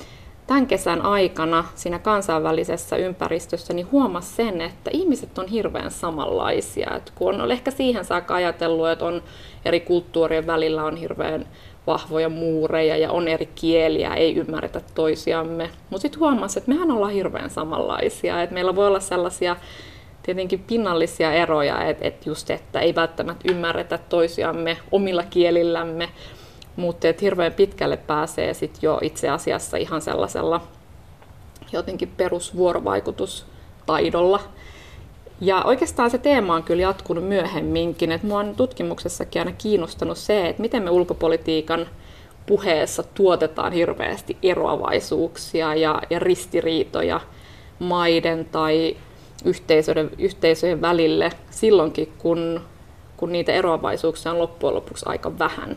tämän 0.47 0.67
kesän 0.67 1.03
aikana 1.03 1.65
siinä 1.75 1.99
kansainvälisessä 1.99 2.97
ympäristössä 2.97 3.75
niin 3.75 3.91
huomasi 3.93 4.35
sen, 4.35 4.61
että 4.61 4.91
ihmiset 4.93 5.39
on 5.39 5.49
hirveän 5.49 5.91
samanlaisia. 5.91 6.97
Et 6.97 7.13
kun 7.15 7.41
on 7.41 7.51
ehkä 7.53 7.71
siihen 7.71 8.05
saakka 8.05 8.35
ajatellut, 8.35 8.89
että 8.89 9.05
on 9.05 9.23
eri 9.65 9.81
kulttuurien 9.81 10.47
välillä 10.47 10.85
on 10.85 10.97
hirveän 10.97 11.47
vahvoja 11.87 12.29
muureja 12.29 12.97
ja 12.97 13.11
on 13.11 13.29
eri 13.29 13.49
kieliä, 13.55 14.15
ei 14.15 14.37
ymmärretä 14.37 14.81
toisiamme. 14.95 15.71
Mutta 15.91 16.03
sitten 16.03 16.21
huomasi, 16.21 16.59
että 16.59 16.71
mehän 16.71 16.91
ollaan 16.91 17.13
hirveän 17.13 17.51
samanlaisia. 17.51 18.43
Et 18.43 18.51
meillä 18.51 18.77
voi 18.77 18.87
olla 18.87 19.01
sellaisia 19.01 19.57
tietenkin 20.23 20.65
pinnallisia 20.67 21.33
eroja, 21.33 21.85
että 21.85 22.07
et 22.07 22.27
just, 22.27 22.51
että 22.51 22.81
ei 22.81 22.95
välttämättä 22.95 23.53
ymmärretä 23.53 23.99
toisiamme 23.99 24.77
omilla 24.93 25.23
kielillämme, 25.23 26.09
mutta 26.77 27.09
että 27.09 27.23
hirveän 27.23 27.53
pitkälle 27.53 27.97
pääsee 27.97 28.55
sit 28.55 28.79
jo 28.83 28.99
itse 29.03 29.29
asiassa 29.29 29.77
ihan 29.77 30.03
sellaisella 30.03 30.61
jotenkin 31.73 32.13
perusvuorovaikutustaidolla. 32.17 34.41
Ja 35.41 35.63
oikeastaan 35.63 36.11
se 36.11 36.19
teema 36.19 36.55
on 36.55 36.63
kyllä 36.63 36.83
jatkunut 36.83 37.25
myöhemminkin, 37.25 38.13
että 38.13 38.27
mua 38.27 38.39
on 38.39 38.57
tutkimuksessakin 38.57 39.43
aina 39.43 39.53
kiinnostanut 39.59 40.19
se, 40.19 40.49
että 40.49 40.63
miten 40.63 40.83
me 40.83 40.91
ulkopolitiikan 40.91 41.87
puheessa 42.47 43.03
tuotetaan 43.03 43.73
hirveästi 43.73 44.37
eroavaisuuksia 44.43 45.75
ja, 45.75 46.03
ja 46.11 46.19
ristiriitoja 46.19 47.21
maiden 47.79 48.45
tai 48.45 48.97
yhteisöjen, 49.45 50.11
yhteisöjen 50.19 50.81
välille 50.81 51.31
silloinkin, 51.51 52.13
kun, 52.19 52.61
kun 53.17 53.33
niitä 53.33 53.53
eroavaisuuksia 53.53 54.33
on 54.33 54.39
loppujen 54.39 54.75
lopuksi 54.75 55.05
aika 55.09 55.39
vähän. 55.39 55.77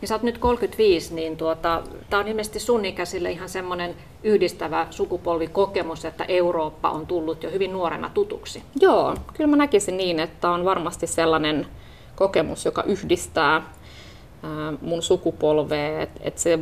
Niin 0.00 0.08
sä 0.08 0.14
oot 0.14 0.22
nyt 0.22 0.38
35, 0.38 1.14
niin 1.14 1.36
tuota, 1.36 1.82
tämä 2.10 2.20
on 2.20 2.28
ilmeisesti 2.28 2.58
sun 2.58 2.84
ikäisille 2.84 3.30
ihan 3.30 3.48
semmoinen 3.48 3.94
yhdistävä 4.22 4.86
sukupolvikokemus, 4.90 6.04
että 6.04 6.24
Eurooppa 6.24 6.90
on 6.90 7.06
tullut 7.06 7.42
jo 7.42 7.50
hyvin 7.50 7.72
nuorena 7.72 8.10
tutuksi. 8.14 8.62
Joo, 8.80 9.16
kyllä 9.32 9.50
mä 9.50 9.56
näkisin 9.56 9.96
niin, 9.96 10.20
että 10.20 10.50
on 10.50 10.64
varmasti 10.64 11.06
sellainen 11.06 11.66
kokemus, 12.16 12.64
joka 12.64 12.82
yhdistää 12.82 13.62
mun 14.80 15.02
sukupolvea, 15.02 16.02
että 16.02 16.20
et 16.24 16.38
se 16.38 16.56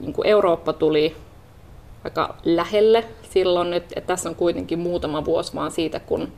niin 0.00 0.14
Eurooppa 0.24 0.72
tuli 0.72 1.16
aika 2.04 2.34
lähelle 2.44 3.04
silloin, 3.30 3.74
että, 3.74 3.94
että 3.96 4.06
tässä 4.06 4.28
on 4.28 4.34
kuitenkin 4.34 4.78
muutama 4.78 5.24
vuosi 5.24 5.54
vaan 5.54 5.70
siitä, 5.70 6.00
kun 6.00 6.32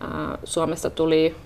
ää, 0.00 0.38
Suomessa 0.44 0.90
tuli 0.90 1.36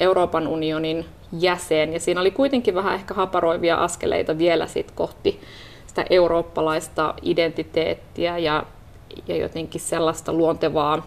Euroopan 0.00 0.48
unionin 0.48 1.06
jäsen. 1.32 1.92
Ja 1.92 2.00
siinä 2.00 2.20
oli 2.20 2.30
kuitenkin 2.30 2.74
vähän 2.74 2.94
ehkä 2.94 3.14
haparoivia 3.14 3.76
askeleita 3.76 4.38
vielä 4.38 4.66
sit 4.66 4.90
kohti 4.90 5.40
sitä 5.86 6.04
eurooppalaista 6.10 7.14
identiteettiä 7.22 8.38
ja, 8.38 8.64
ja 9.28 9.36
jotenkin 9.36 9.80
sellaista 9.80 10.32
luontevaa 10.32 11.06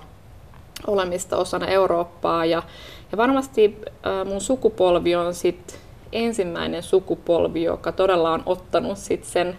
olemista 0.87 1.37
osana 1.37 1.67
Eurooppaa. 1.67 2.45
Ja, 2.45 2.63
ja 3.11 3.17
varmasti 3.17 3.77
mun 4.25 4.41
sukupolvi 4.41 5.15
on 5.15 5.33
sit 5.33 5.79
ensimmäinen 6.11 6.83
sukupolvi, 6.83 7.63
joka 7.63 7.91
todella 7.91 8.31
on 8.31 8.43
ottanut 8.45 8.97
sit 8.97 9.23
sen 9.23 9.57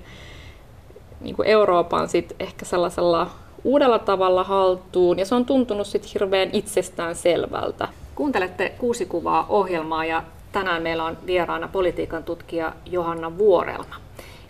niin 1.21 1.37
kuin 1.37 1.49
Euroopan 1.49 2.09
sit 2.09 2.37
ehkä 2.41 2.65
sellaisella 2.65 3.31
uudella 3.65 3.99
tavalla 3.99 4.45
haltuun, 4.45 5.19
ja 5.19 5.27
se 5.27 5.35
on 5.35 5.45
tuntunut 5.45 5.87
sit 5.87 6.15
hirveän 6.15 6.51
itsestään 6.53 7.15
selvältä. 7.15 7.89
Kuuntelette 8.15 8.75
kuusi 8.79 9.07
kuvaa 9.07 9.47
ohjelmaa 9.49 10.05
ja 10.05 10.23
tänään 10.55 10.83
meillä 10.83 11.05
on 11.05 11.19
vieraana 11.27 11.69
politiikan 11.69 12.25
tutkija 12.25 12.73
Johanna 12.87 13.39
Vuorelma. 13.39 13.95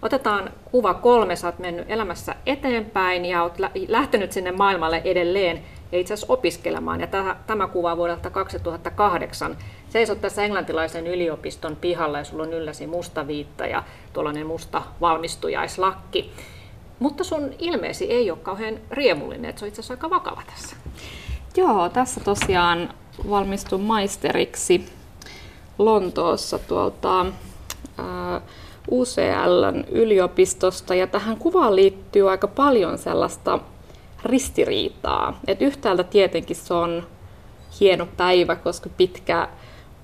Otetaan 0.02 0.50
kuva 0.64 0.94
kolme, 0.94 1.36
sä 1.36 1.46
oot 1.46 1.58
mennyt 1.58 1.90
elämässä 1.90 2.34
eteenpäin 2.46 3.24
ja 3.24 3.42
oot 3.42 3.58
lähtenyt 3.88 4.32
sinne 4.32 4.52
maailmalle 4.52 5.02
edelleen 5.04 5.64
ja 5.92 5.98
itse 5.98 6.14
asiassa 6.14 6.32
opiskelemaan. 6.32 7.00
Ja 7.00 7.06
tämä 7.46 7.66
kuva 7.66 7.96
vuodelta 7.96 8.30
2008. 8.30 9.56
Seisot 9.88 10.20
tässä 10.20 10.44
englantilaisen 10.44 11.06
yliopiston 11.06 11.76
pihalla 11.76 12.18
ja 12.18 12.24
sulla 12.24 12.42
on 12.42 12.52
ylläsi 12.52 12.86
musta 12.86 13.26
viitta 13.26 13.66
ja 13.66 13.82
tuollainen 14.12 14.46
musta 14.46 14.82
valmistujaislakki. 15.00 16.32
Mutta 16.98 17.24
sun 17.24 17.50
ilmeesi 17.58 18.12
ei 18.12 18.30
ole 18.30 18.38
kauhean 18.42 18.78
riemullinen, 18.90 19.50
että 19.50 19.60
se 19.60 19.64
on 19.64 19.68
itse 19.68 19.80
asiassa 19.80 19.94
aika 19.94 20.10
vakava 20.10 20.42
tässä. 20.46 20.76
Joo, 21.56 21.88
tässä 21.88 22.20
tosiaan 22.20 22.94
valmistun 23.30 23.80
maisteriksi 23.80 24.86
Lontoossa 25.78 26.58
tuolta 26.58 27.26
UCLn 28.90 29.84
yliopistosta 29.90 30.94
ja 30.94 31.06
tähän 31.06 31.36
kuvaan 31.36 31.76
liittyy 31.76 32.30
aika 32.30 32.48
paljon 32.48 32.98
sellaista 32.98 33.58
ristiriitaa. 34.24 35.40
Et 35.46 35.62
yhtäältä 35.62 36.04
tietenkin 36.04 36.56
se 36.56 36.74
on 36.74 37.06
hieno 37.80 38.08
päivä, 38.16 38.56
koska 38.56 38.90
pitkä 38.96 39.48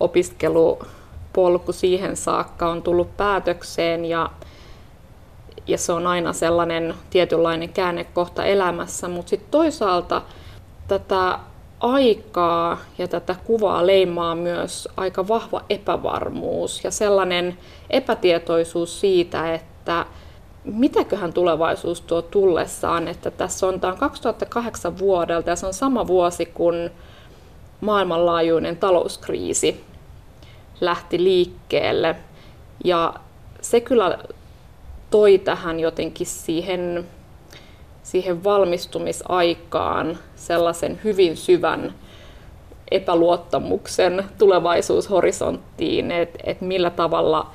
opiskelupolku 0.00 1.72
siihen 1.72 2.16
saakka 2.16 2.68
on 2.68 2.82
tullut 2.82 3.16
päätökseen 3.16 4.04
ja, 4.04 4.30
ja 5.66 5.78
se 5.78 5.92
on 5.92 6.06
aina 6.06 6.32
sellainen 6.32 6.94
tietynlainen 7.10 7.68
käännekohta 7.68 8.44
elämässä, 8.44 9.08
mutta 9.08 9.30
sitten 9.30 9.50
toisaalta 9.50 10.22
tätä 10.88 11.38
aikaa 11.80 12.78
ja 12.98 13.08
tätä 13.08 13.36
kuvaa 13.44 13.86
leimaa 13.86 14.34
myös 14.34 14.88
aika 14.96 15.28
vahva 15.28 15.64
epävarmuus 15.70 16.84
ja 16.84 16.90
sellainen 16.90 17.58
epätietoisuus 17.90 19.00
siitä, 19.00 19.54
että 19.54 20.06
mitäköhän 20.64 21.32
tulevaisuus 21.32 22.00
tuo 22.00 22.22
tullessaan, 22.22 23.08
että 23.08 23.30
tässä 23.30 23.66
on, 23.66 23.80
tämä 23.80 23.92
on 23.92 23.98
2008 23.98 24.98
vuodelta 24.98 25.50
ja 25.50 25.56
se 25.56 25.66
on 25.66 25.74
sama 25.74 26.06
vuosi, 26.06 26.46
kun 26.46 26.90
maailmanlaajuinen 27.80 28.76
talouskriisi 28.76 29.84
lähti 30.80 31.24
liikkeelle. 31.24 32.16
Ja 32.84 33.14
se 33.60 33.80
kyllä 33.80 34.18
toi 35.10 35.38
tähän 35.38 35.80
jotenkin 35.80 36.26
siihen 36.26 37.06
siihen 38.02 38.44
valmistumisaikaan 38.44 40.18
sellaisen 40.36 41.00
hyvin 41.04 41.36
syvän 41.36 41.94
epäluottamuksen 42.90 44.24
tulevaisuushorisonttiin, 44.38 46.10
että 46.10 46.38
et 46.44 46.60
millä 46.60 46.90
tavalla 46.90 47.50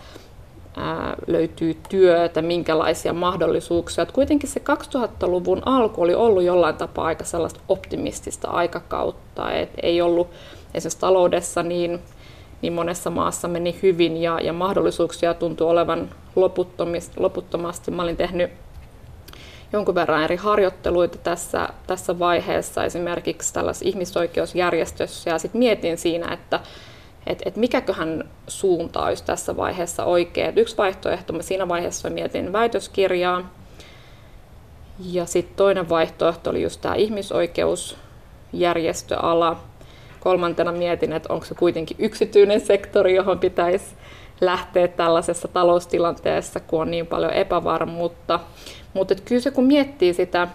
ää, 0.77 1.15
löytyy 1.27 1.77
työtä, 1.89 2.41
minkälaisia 2.41 3.13
mahdollisuuksia. 3.13 4.01
Et 4.01 4.11
kuitenkin 4.11 4.49
se 4.49 4.61
2000-luvun 4.95 5.61
alku 5.65 6.01
oli 6.01 6.15
ollut 6.15 6.43
jollain 6.43 6.75
tapaa 6.75 7.05
aika 7.05 7.23
sellaista 7.23 7.59
optimistista 7.69 8.47
aikakautta, 8.47 9.51
et 9.51 9.69
ei 9.83 10.01
ollut 10.01 10.27
esimerkiksi 10.73 10.99
taloudessa 10.99 11.63
niin, 11.63 11.99
niin 12.61 12.73
monessa 12.73 13.09
maassa 13.09 13.47
meni 13.47 13.79
hyvin 13.83 14.17
ja, 14.17 14.39
ja 14.41 14.53
mahdollisuuksia 14.53 15.33
tuntui 15.33 15.67
olevan 15.67 16.09
loputtomasti. 17.17 17.91
Mä 17.91 18.03
olin 18.03 18.17
tehnyt 18.17 18.51
jonkun 19.75 19.95
verran 19.95 20.23
eri 20.23 20.35
harjoitteluita 20.35 21.17
tässä, 21.17 21.69
tässä 21.87 22.19
vaiheessa, 22.19 22.83
esimerkiksi 22.83 23.53
tällaisessa 23.53 23.85
ihmisoikeusjärjestössä, 23.85 25.29
ja 25.29 25.39
sitten 25.39 25.59
mietin 25.59 25.97
siinä, 25.97 26.33
että 26.33 26.59
et, 27.27 27.41
et 27.45 27.55
mikäköhän 27.55 28.29
suunta 28.47 29.05
olisi 29.05 29.23
tässä 29.23 29.57
vaiheessa 29.57 30.05
oikea. 30.05 30.47
Et 30.47 30.57
yksi 30.57 30.77
vaihtoehto, 30.77 31.33
mä 31.33 31.41
siinä 31.41 31.67
vaiheessa 31.67 32.09
mietin 32.09 32.53
väitöskirjaa, 32.53 33.49
ja 34.99 35.25
sitten 35.25 35.55
toinen 35.55 35.89
vaihtoehto 35.89 36.49
oli 36.49 36.61
just 36.61 36.81
tämä 36.81 36.95
ihmisoikeusjärjestöala. 36.95 39.59
Kolmantena 40.19 40.71
mietin, 40.71 41.13
että 41.13 41.33
onko 41.33 41.45
se 41.45 41.55
kuitenkin 41.55 41.97
yksityinen 41.99 42.61
sektori, 42.61 43.15
johon 43.15 43.39
pitäisi 43.39 43.85
lähteä 44.41 44.87
tällaisessa 44.87 45.47
taloustilanteessa, 45.47 46.59
kun 46.59 46.81
on 46.81 46.91
niin 46.91 47.07
paljon 47.07 47.33
epävarmuutta. 47.33 48.39
Mutta 48.95 49.15
kyllä 49.25 49.41
se 49.41 49.51
kun 49.51 49.65
miettii 49.65 50.13
sitä, 50.13 50.47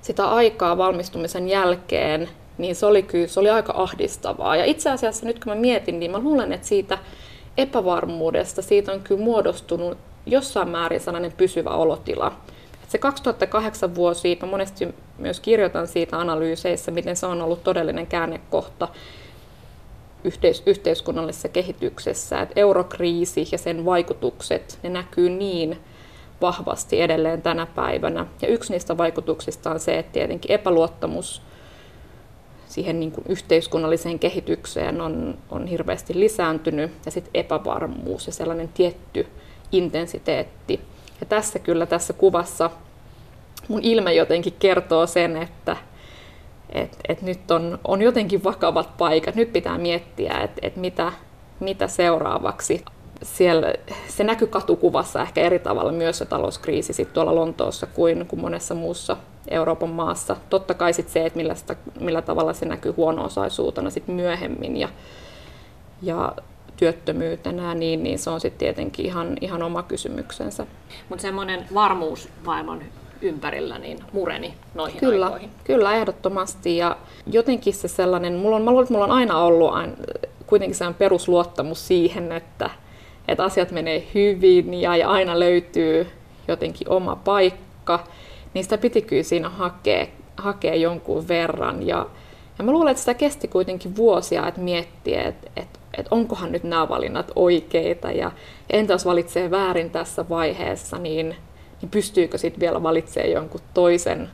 sitä 0.00 0.28
aikaa 0.28 0.78
valmistumisen 0.78 1.48
jälkeen, 1.48 2.28
niin 2.58 2.76
se 2.76 2.86
oli 2.86 3.02
kyllä 3.02 3.26
se 3.26 3.40
oli 3.40 3.50
aika 3.50 3.72
ahdistavaa. 3.76 4.56
Ja 4.56 4.64
itse 4.64 4.90
asiassa 4.90 5.26
nyt 5.26 5.44
kun 5.44 5.52
mä 5.52 5.60
mietin, 5.60 6.00
niin 6.00 6.10
mä 6.10 6.18
luulen, 6.18 6.52
että 6.52 6.66
siitä 6.66 6.98
epävarmuudesta, 7.56 8.62
siitä 8.62 8.92
on 8.92 9.00
kyllä 9.00 9.24
muodostunut 9.24 9.98
jossain 10.26 10.68
määrin 10.68 11.00
sellainen 11.00 11.32
pysyvä 11.32 11.70
olotila. 11.70 12.32
Et 12.84 12.90
se 12.90 12.98
2008 12.98 13.94
vuosi, 13.94 14.38
mä 14.42 14.48
monesti 14.48 14.88
myös 15.18 15.40
kirjoitan 15.40 15.88
siitä 15.88 16.18
analyyseissä, 16.18 16.90
miten 16.90 17.16
se 17.16 17.26
on 17.26 17.42
ollut 17.42 17.64
todellinen 17.64 18.06
käännekohta 18.06 18.88
yhteis- 20.24 20.62
yhteiskunnallisessa 20.66 21.48
kehityksessä, 21.48 22.40
että 22.40 22.60
eurokriisi 22.60 23.48
ja 23.52 23.58
sen 23.58 23.84
vaikutukset, 23.84 24.78
ne 24.82 24.90
näkyy 24.90 25.30
niin 25.30 25.78
vahvasti 26.40 27.00
edelleen 27.00 27.42
tänä 27.42 27.66
päivänä. 27.66 28.26
Ja 28.42 28.48
yksi 28.48 28.72
niistä 28.72 28.96
vaikutuksista 28.96 29.70
on 29.70 29.80
se, 29.80 29.98
että 29.98 30.12
tietenkin 30.12 30.52
epäluottamus 30.52 31.42
siihen 32.68 33.00
niin 33.00 33.12
kuin 33.12 33.24
yhteiskunnalliseen 33.28 34.18
kehitykseen 34.18 35.00
on, 35.00 35.38
on 35.50 35.66
hirveästi 35.66 36.20
lisääntynyt 36.20 36.92
ja 37.04 37.10
sitten 37.10 37.30
epävarmuus 37.34 38.26
ja 38.26 38.32
sellainen 38.32 38.68
tietty 38.68 39.26
intensiteetti. 39.72 40.80
Ja 41.20 41.26
tässä 41.26 41.58
kyllä 41.58 41.86
tässä 41.86 42.12
kuvassa 42.12 42.70
mun 43.68 43.80
ilme 43.82 44.14
jotenkin 44.14 44.54
kertoo 44.58 45.06
sen, 45.06 45.36
että 45.36 45.76
et, 46.72 46.96
et 47.08 47.22
nyt 47.22 47.50
on, 47.50 47.78
on 47.84 48.02
jotenkin 48.02 48.44
vakavat 48.44 48.96
paikat. 48.98 49.34
Nyt 49.34 49.52
pitää 49.52 49.78
miettiä, 49.78 50.40
että 50.40 50.60
et 50.62 50.76
mitä, 50.76 51.12
mitä 51.60 51.88
seuraavaksi. 51.88 52.84
Siellä, 53.22 53.74
se 54.08 54.24
näkyy 54.24 54.48
katukuvassa 54.48 55.22
ehkä 55.22 55.40
eri 55.40 55.58
tavalla 55.58 55.92
myös 55.92 56.18
se 56.18 56.24
talouskriisi 56.24 56.92
sit 56.92 57.12
tuolla 57.12 57.34
Lontoossa 57.34 57.86
kuin, 57.86 58.26
kuin 58.26 58.40
monessa 58.40 58.74
muussa 58.74 59.16
Euroopan 59.48 59.88
maassa. 59.90 60.36
Totta 60.50 60.74
kai 60.74 60.92
sit 60.92 61.08
se, 61.08 61.26
että 61.26 61.36
millä, 61.36 61.54
sitä, 61.54 61.76
millä 62.00 62.22
tavalla 62.22 62.52
se 62.52 62.66
näkyy 62.66 62.92
huono-osaisuutena 62.92 63.90
sit 63.90 64.08
myöhemmin 64.08 64.76
ja, 64.76 64.88
ja 66.02 66.32
työttömyytenä, 66.76 67.74
niin, 67.74 68.02
niin 68.02 68.18
se 68.18 68.30
on 68.30 68.40
sitten 68.40 68.58
tietenkin 68.58 69.06
ihan, 69.06 69.36
ihan 69.40 69.62
oma 69.62 69.82
kysymyksensä. 69.82 70.66
Mutta 71.08 71.22
semmoinen 71.22 71.66
varmuus 71.74 72.28
maailman 72.44 72.82
ympärillä 73.22 73.78
niin 73.78 73.98
mureni 74.12 74.54
noihin 74.74 75.00
kyllä, 75.00 75.26
aikoihin. 75.26 75.50
Kyllä, 75.64 75.94
ehdottomasti. 75.94 76.76
Ja 76.76 76.96
jotenkin 77.26 77.74
se 77.74 77.88
sellainen, 77.88 78.34
mulla 78.34 78.56
on, 78.56 78.62
mä 78.62 78.70
luulen, 78.70 78.84
että 78.84 78.94
mulla 78.94 79.04
on 79.04 79.10
aina 79.10 79.38
ollut 79.38 79.72
aina, 79.74 79.92
kuitenkin 80.46 80.74
sellainen 80.74 80.98
perusluottamus 80.98 81.88
siihen, 81.88 82.32
että, 82.32 82.70
että 83.28 83.44
asiat 83.44 83.70
menee 83.70 84.06
hyvin 84.14 84.74
ja, 84.74 84.96
ja 84.96 85.08
aina 85.08 85.40
löytyy 85.40 86.06
jotenkin 86.48 86.88
oma 86.88 87.16
paikka, 87.16 88.04
niin 88.54 88.64
sitä 88.64 88.78
piti 88.78 89.02
kyllä 89.02 89.22
siinä 89.22 89.48
hakea, 89.48 90.06
hakea 90.36 90.74
jonkun 90.74 91.28
verran. 91.28 91.86
Ja, 91.86 92.06
ja 92.58 92.64
mä 92.64 92.72
luulen, 92.72 92.90
että 92.90 93.00
sitä 93.00 93.14
kesti 93.14 93.48
kuitenkin 93.48 93.96
vuosia, 93.96 94.48
että 94.48 94.60
miettiä, 94.60 95.22
että, 95.22 95.50
että, 95.56 95.78
että 95.94 96.14
onkohan 96.14 96.52
nyt 96.52 96.64
nämä 96.64 96.88
valinnat 96.88 97.32
oikeita 97.36 98.10
ja 98.10 98.32
entä 98.70 98.92
jos 98.92 99.06
valitsee 99.06 99.50
väärin 99.50 99.90
tässä 99.90 100.28
vaiheessa, 100.28 100.98
niin, 100.98 101.36
niin 101.82 101.90
pystyykö 101.90 102.38
sitten 102.38 102.60
vielä 102.60 102.82
valitsemaan 102.82 103.32
jonkun 103.32 103.60
toisen 103.74 104.30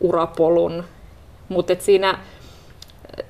urapolun. 0.00 0.84
Mutta 1.48 1.74
siinä, 1.78 2.18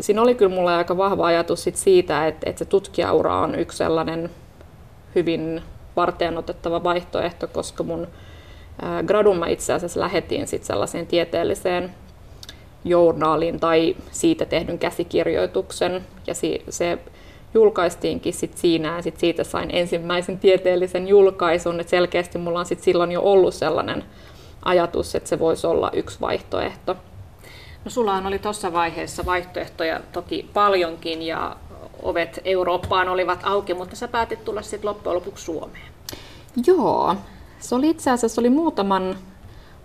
siinä 0.01 0.23
oli 0.23 0.35
kyllä 0.35 0.55
mulla 0.55 0.77
aika 0.77 0.97
vahva 0.97 1.27
ajatus 1.27 1.63
sit 1.63 1.77
siitä, 1.77 2.27
että, 2.27 2.51
että 2.51 2.59
se 2.59 2.65
tutkijaura 2.65 3.41
on 3.41 3.55
yksi 3.55 3.79
sellainen 3.79 4.31
hyvin 5.19 5.63
varteen 5.97 6.39
otettava 6.39 6.85
vaihtoehto, 6.85 7.47
koska 7.47 7.83
mun 7.83 8.09
gradun 9.07 9.39
mä 9.39 9.47
itse 9.47 9.73
asiassa 9.73 10.01
lähetin 10.01 10.47
sit 10.47 10.65
sellaiseen 10.65 11.07
tieteelliseen 11.07 11.95
journaaliin 12.85 13.61
tai 13.61 13.97
siitä 14.11 14.45
tehdyn 14.45 14.79
käsikirjoituksen. 14.79 16.05
Ja 16.27 16.35
se 16.69 16.99
julkaistiinkin 17.55 18.33
sit 18.33 18.57
siinä 18.57 18.97
ja 18.97 19.03
sit 19.03 19.21
siitä 19.21 19.45
sain 19.45 19.71
ensimmäisen 19.73 20.39
tieteellisen 20.39 21.09
julkaisun. 21.09 21.81
Et 21.81 21.89
selkeästi 21.89 22.39
mulla 22.39 22.59
on 22.59 22.67
sit 22.67 22.83
silloin 22.83 23.13
jo 23.13 23.23
ollut 23.23 23.55
sellainen 23.55 24.05
ajatus, 24.65 25.15
että 25.15 25.29
se 25.29 25.39
voisi 25.39 25.67
olla 25.67 25.91
yksi 25.93 26.21
vaihtoehto. 26.21 26.97
No 27.85 27.91
sullahan 27.91 28.27
oli 28.27 28.39
tuossa 28.39 28.73
vaiheessa 28.73 29.27
vaihtoehtoja 29.27 30.01
toki 30.13 30.51
paljonkin 30.55 31.23
ja 31.23 31.57
ovet 32.03 32.41
Eurooppaan 32.45 33.09
olivat 33.09 33.41
auki, 33.43 33.75
mutta 33.75 33.97
sä 33.97 34.09
päätit 34.09 34.45
tulla 34.45 34.63
sitten 34.63 34.89
loppujen 34.89 35.17
lopuksi 35.17 35.45
Suomeen. 35.45 35.93
Joo, 36.67 37.15
se 37.59 37.75
oli 37.75 37.91
itse 37.91 38.11
asiassa 38.11 38.41
oli 38.41 38.51
muutaman 38.51 39.17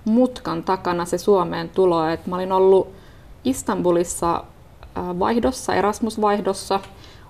mutkan 0.05 0.63
takana 0.63 1.05
se 1.05 1.17
Suomeen 1.17 1.69
tulo. 1.69 2.07
Et 2.07 2.27
mä 2.27 2.35
olin 2.35 2.51
ollut 2.51 2.93
Istanbulissa 3.43 4.43
vaihdossa, 4.95 5.75
Erasmus-vaihdossa 5.75 6.79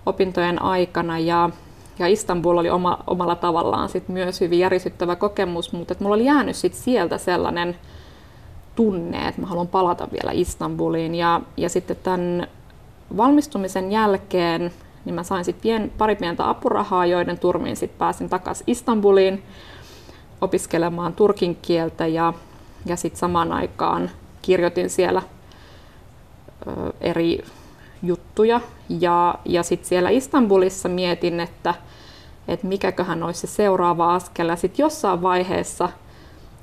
opintojen 0.05 0.61
aikana 0.61 1.19
ja, 1.19 1.49
ja 1.99 2.07
Istanbul 2.07 2.57
oli 2.57 2.69
oma, 2.69 2.99
omalla 3.07 3.35
tavallaan 3.35 3.89
sit 3.89 4.09
myös 4.09 4.41
hyvin 4.41 4.59
järisyttävä 4.59 5.15
kokemus, 5.15 5.73
mutta 5.73 5.95
mulla 5.99 6.15
oli 6.15 6.25
jäänyt 6.25 6.55
sit 6.55 6.73
sieltä 6.73 7.17
sellainen 7.17 7.75
tunne, 8.75 9.27
että 9.27 9.41
mä 9.41 9.47
haluan 9.47 9.67
palata 9.67 10.07
vielä 10.11 10.31
Istanbuliin 10.31 11.15
ja, 11.15 11.41
ja 11.57 11.69
sitten 11.69 11.97
tämän 12.03 12.47
valmistumisen 13.17 13.91
jälkeen 13.91 14.71
niin 15.05 15.15
mä 15.15 15.23
sain 15.23 15.45
sitten 15.45 15.61
pien, 15.61 15.91
pari 15.97 16.15
pientä 16.15 16.49
apurahaa, 16.49 17.05
joiden 17.05 17.39
turmiin 17.39 17.75
sitten 17.75 17.97
pääsin 17.97 18.29
takaisin 18.29 18.63
Istanbuliin 18.67 19.43
opiskelemaan 20.41 21.13
turkin 21.13 21.55
kieltä 21.61 22.07
ja, 22.07 22.33
ja 22.85 22.95
sitten 22.95 23.19
samaan 23.19 23.51
aikaan 23.51 24.09
kirjoitin 24.41 24.89
siellä 24.89 25.21
ö, 26.67 26.93
eri 27.01 27.43
juttuja. 28.03 28.61
Ja, 28.89 29.35
ja 29.45 29.63
sitten 29.63 29.89
siellä 29.89 30.09
Istanbulissa 30.09 30.89
mietin, 30.89 31.39
että, 31.39 31.73
että 32.47 32.67
mikäköhän 32.67 33.23
olisi 33.23 33.47
se 33.47 33.47
seuraava 33.47 34.15
askel. 34.15 34.49
Ja 34.49 34.55
sitten 34.55 34.83
jossain 34.83 35.21
vaiheessa 35.21 35.89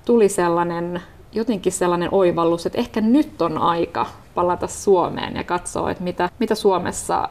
tuli 0.05 0.29
sellainen, 0.29 1.03
jotenkin 1.33 1.73
sellainen 1.73 2.09
oivallus, 2.13 2.67
että 2.67 2.79
ehkä 2.79 3.01
nyt 3.01 3.43
on 3.43 3.59
aika 3.59 4.07
palata 4.35 4.67
Suomeen 4.67 5.37
ja 5.37 5.45
katsoa, 5.45 5.91
että 5.91 6.05
mitä, 6.05 6.29
mitä 6.39 6.55
Suomessa, 6.55 7.29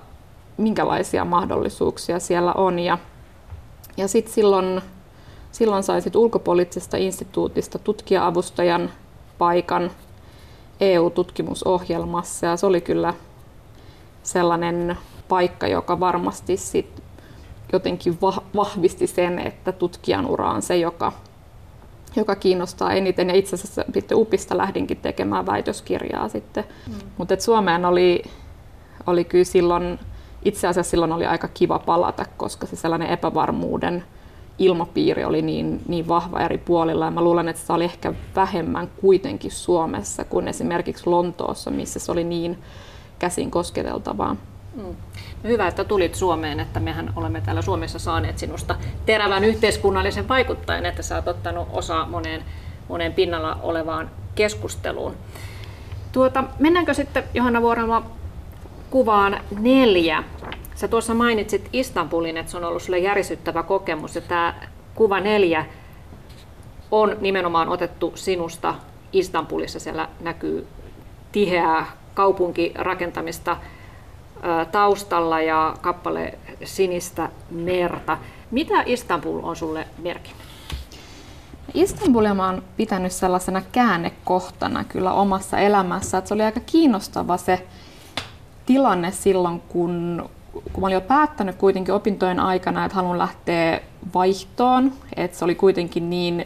minkälaisia 0.58 1.26
mahdollisuuksia 1.26 2.20
siellä 2.20 2.54
on. 2.54 2.80
Ja, 2.80 2.98
ja 3.98 4.08
sitten 4.08 4.34
silloin, 4.34 4.82
silloin 5.52 5.84
sai 5.84 6.02
sit 6.02 6.16
ulkopoliittisesta 6.16 6.98
instituutista 6.98 7.80
tutkija-avustajan 7.80 8.90
paikan 9.38 9.92
EU-tutkimusohjelmassa 10.82 12.46
ja 12.46 12.58
se 12.58 12.66
oli 12.66 12.82
kyllä 12.82 13.14
sellainen 14.24 14.98
paikka, 15.28 15.68
joka 15.68 16.00
varmasti 16.00 16.58
sit 16.58 17.04
jotenkin 17.74 18.18
vahvisti 18.56 19.08
sen, 19.08 19.40
että 19.40 19.72
tutkijan 19.72 20.26
ura 20.26 20.52
on 20.52 20.62
se, 20.62 20.78
joka, 20.78 21.14
joka 22.16 22.36
kiinnostaa 22.36 22.94
eniten. 22.94 23.30
Ja 23.30 23.36
itse 23.36 23.56
asiassa 23.56 23.86
sitten 23.94 24.18
UPista 24.18 24.58
lähdinkin 24.58 24.98
tekemään 24.98 25.46
väitöskirjaa 25.46 26.30
sitten. 26.30 26.64
Mm. 26.88 26.94
Mutta 27.18 27.40
Suomeen 27.40 27.86
oli, 27.86 28.24
oli 29.08 29.24
kyllä 29.24 29.44
silloin, 29.44 30.00
itse 30.46 30.68
asiassa 30.68 30.90
silloin 30.90 31.12
oli 31.12 31.26
aika 31.26 31.48
kiva 31.48 31.80
palata, 31.80 32.26
koska 32.38 32.68
se 32.68 32.76
sellainen 32.76 33.10
epävarmuuden 33.10 34.04
ilmapiiri 34.60 35.26
oli 35.26 35.42
niin, 35.42 35.82
niin 35.88 36.08
vahva 36.08 36.40
eri 36.40 36.58
puolilla. 36.58 37.06
Ja 37.06 37.12
mä 37.12 37.22
luulen, 37.22 37.50
että 37.50 37.62
se 37.68 37.74
oli 37.74 37.84
ehkä 37.84 38.14
vähemmän 38.36 38.90
kuitenkin 39.02 39.52
Suomessa 39.52 40.24
kuin 40.24 40.48
esimerkiksi 40.48 41.10
Lontoossa, 41.10 41.72
missä 41.72 42.00
se 42.00 42.12
oli 42.12 42.24
niin 42.24 42.58
käsin 43.20 43.52
kosketeltavaa. 43.52 44.36
Mm. 44.76 44.96
Hyvä, 45.44 45.68
että 45.68 45.84
tulit 45.84 46.16
Suomeen, 46.16 46.60
että 46.60 46.80
mehän 46.80 47.14
olemme 47.16 47.42
täällä 47.42 47.62
Suomessa 47.62 48.00
saaneet 48.00 48.38
sinusta 48.38 48.76
terävän 49.06 49.44
yhteiskunnallisen 49.44 50.28
vaikuttajan, 50.28 50.86
että 50.86 51.02
sä 51.02 51.16
oot 51.16 51.28
ottanut 51.28 51.68
osaa 51.72 52.06
moneen, 52.06 52.44
moneen 52.88 53.14
pinnalla 53.14 53.60
olevaan 53.62 54.10
keskusteluun. 54.36 55.16
Tuota, 56.12 56.44
mennäänkö 56.60 56.94
sitten 56.94 57.24
Johanna 57.34 57.62
Vuorama 57.62 58.06
kuvaan 58.90 59.40
neljä? 59.60 60.24
Sä 60.76 60.88
tuossa 60.88 61.14
mainitsit 61.14 61.70
Istanbulin, 61.74 62.38
että 62.38 62.52
se 62.52 62.58
on 62.58 62.64
ollut 62.64 62.82
sulle 62.82 63.00
järisyttävä 63.00 63.64
kokemus 63.64 64.16
ja 64.16 64.22
tämä 64.22 64.54
kuva 64.96 65.20
neljä 65.20 65.66
on 66.92 67.18
nimenomaan 67.22 67.70
otettu 67.70 68.12
sinusta 68.16 68.76
Istanbulissa. 69.14 69.80
Siellä 69.80 70.08
näkyy 70.20 70.68
tiheää 71.32 71.86
kaupunkirakentamista 72.14 73.58
taustalla 74.72 75.42
ja 75.42 75.74
kappale 75.82 76.40
Sinistä 76.64 77.30
merta. 77.52 78.18
Mitä 78.52 78.84
Istanbul 78.86 79.40
on 79.44 79.56
sulle 79.56 79.88
merkinnyt? 79.98 80.44
Istanbulia 81.74 82.34
mä 82.34 82.46
oon 82.46 82.64
pitänyt 82.78 83.12
sellaisena 83.12 83.62
käännekohtana 83.72 84.84
kyllä 84.84 85.14
omassa 85.14 85.60
elämässä. 85.60 86.18
Että 86.18 86.28
se 86.28 86.34
oli 86.34 86.44
aika 86.44 86.60
kiinnostava 86.60 87.38
se 87.38 87.68
tilanne 88.66 89.12
silloin, 89.12 89.62
kun, 89.62 90.30
kun 90.74 90.82
mä 90.82 90.88
olin 90.88 90.94
jo 90.94 91.02
päättänyt 91.02 91.56
kuitenkin 91.56 91.94
opintojen 91.94 92.40
aikana, 92.40 92.86
että 92.86 92.96
haluan 92.96 93.18
lähteä 93.18 93.82
vaihtoon. 94.14 94.94
Että 95.16 95.38
se 95.38 95.46
oli 95.46 95.56
kuitenkin 95.56 96.10
niin 96.10 96.46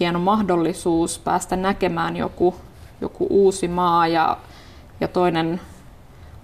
hieno 0.00 0.18
mahdollisuus 0.18 1.18
päästä 1.18 1.56
näkemään 1.56 2.16
joku, 2.16 2.54
joku 3.00 3.26
uusi 3.30 3.68
maa 3.68 4.08
ja 4.08 4.36
ja 5.02 5.08
toinen 5.08 5.60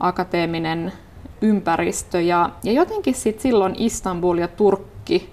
akateeminen 0.00 0.92
ympäristö. 1.40 2.20
Ja, 2.20 2.50
ja 2.62 2.72
jotenkin 2.72 3.14
sit 3.14 3.40
silloin 3.40 3.74
Istanbul 3.78 4.38
ja 4.38 4.48
Turkki 4.48 5.32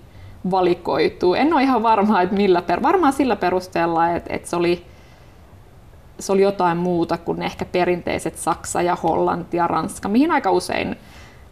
valikoituu. 0.51 1.33
En 1.33 1.53
ole 1.53 1.63
ihan 1.63 1.83
varma, 1.83 2.21
että 2.21 2.35
millä 2.35 2.61
per, 2.61 2.83
varmaan 2.83 3.13
sillä 3.13 3.35
perusteella, 3.35 4.09
että, 4.09 4.33
että 4.33 4.49
se, 4.49 4.55
oli, 4.55 4.85
se 6.19 6.31
oli 6.31 6.41
jotain 6.41 6.77
muuta 6.77 7.17
kuin 7.17 7.41
ehkä 7.41 7.65
perinteiset 7.65 8.37
Saksa 8.37 8.81
ja 8.81 8.95
Hollanti 8.95 9.57
ja 9.57 9.67
Ranska, 9.67 10.09
mihin 10.09 10.31
aika 10.31 10.51
usein 10.51 10.95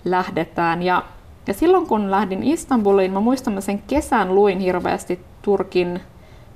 lähdetään. 0.06 0.84
Ja, 0.84 1.04
ja 1.48 1.54
silloin 1.54 1.88
kun 1.88 2.12
lähdin 2.12 2.44
Istanbuliin, 2.44 3.14
mä 3.14 3.20
muistan, 3.20 3.54
mä 3.54 3.62
sen 3.62 3.82
kesän 3.88 4.36
luin 4.36 4.60
hirveästi 4.60 5.20
Turkin 5.42 6.02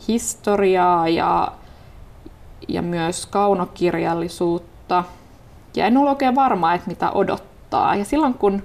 historiaa 0.07 1.09
ja, 1.09 1.51
ja 2.67 2.81
myös 2.81 3.25
kaunokirjallisuutta. 3.25 5.03
Ja 5.75 5.85
en 5.85 5.97
ollut 5.97 6.11
oikein 6.11 6.35
varma, 6.35 6.73
että 6.73 6.87
mitä 6.87 7.11
odottaa. 7.11 7.95
Ja 7.95 8.05
silloin 8.05 8.33
kun 8.33 8.63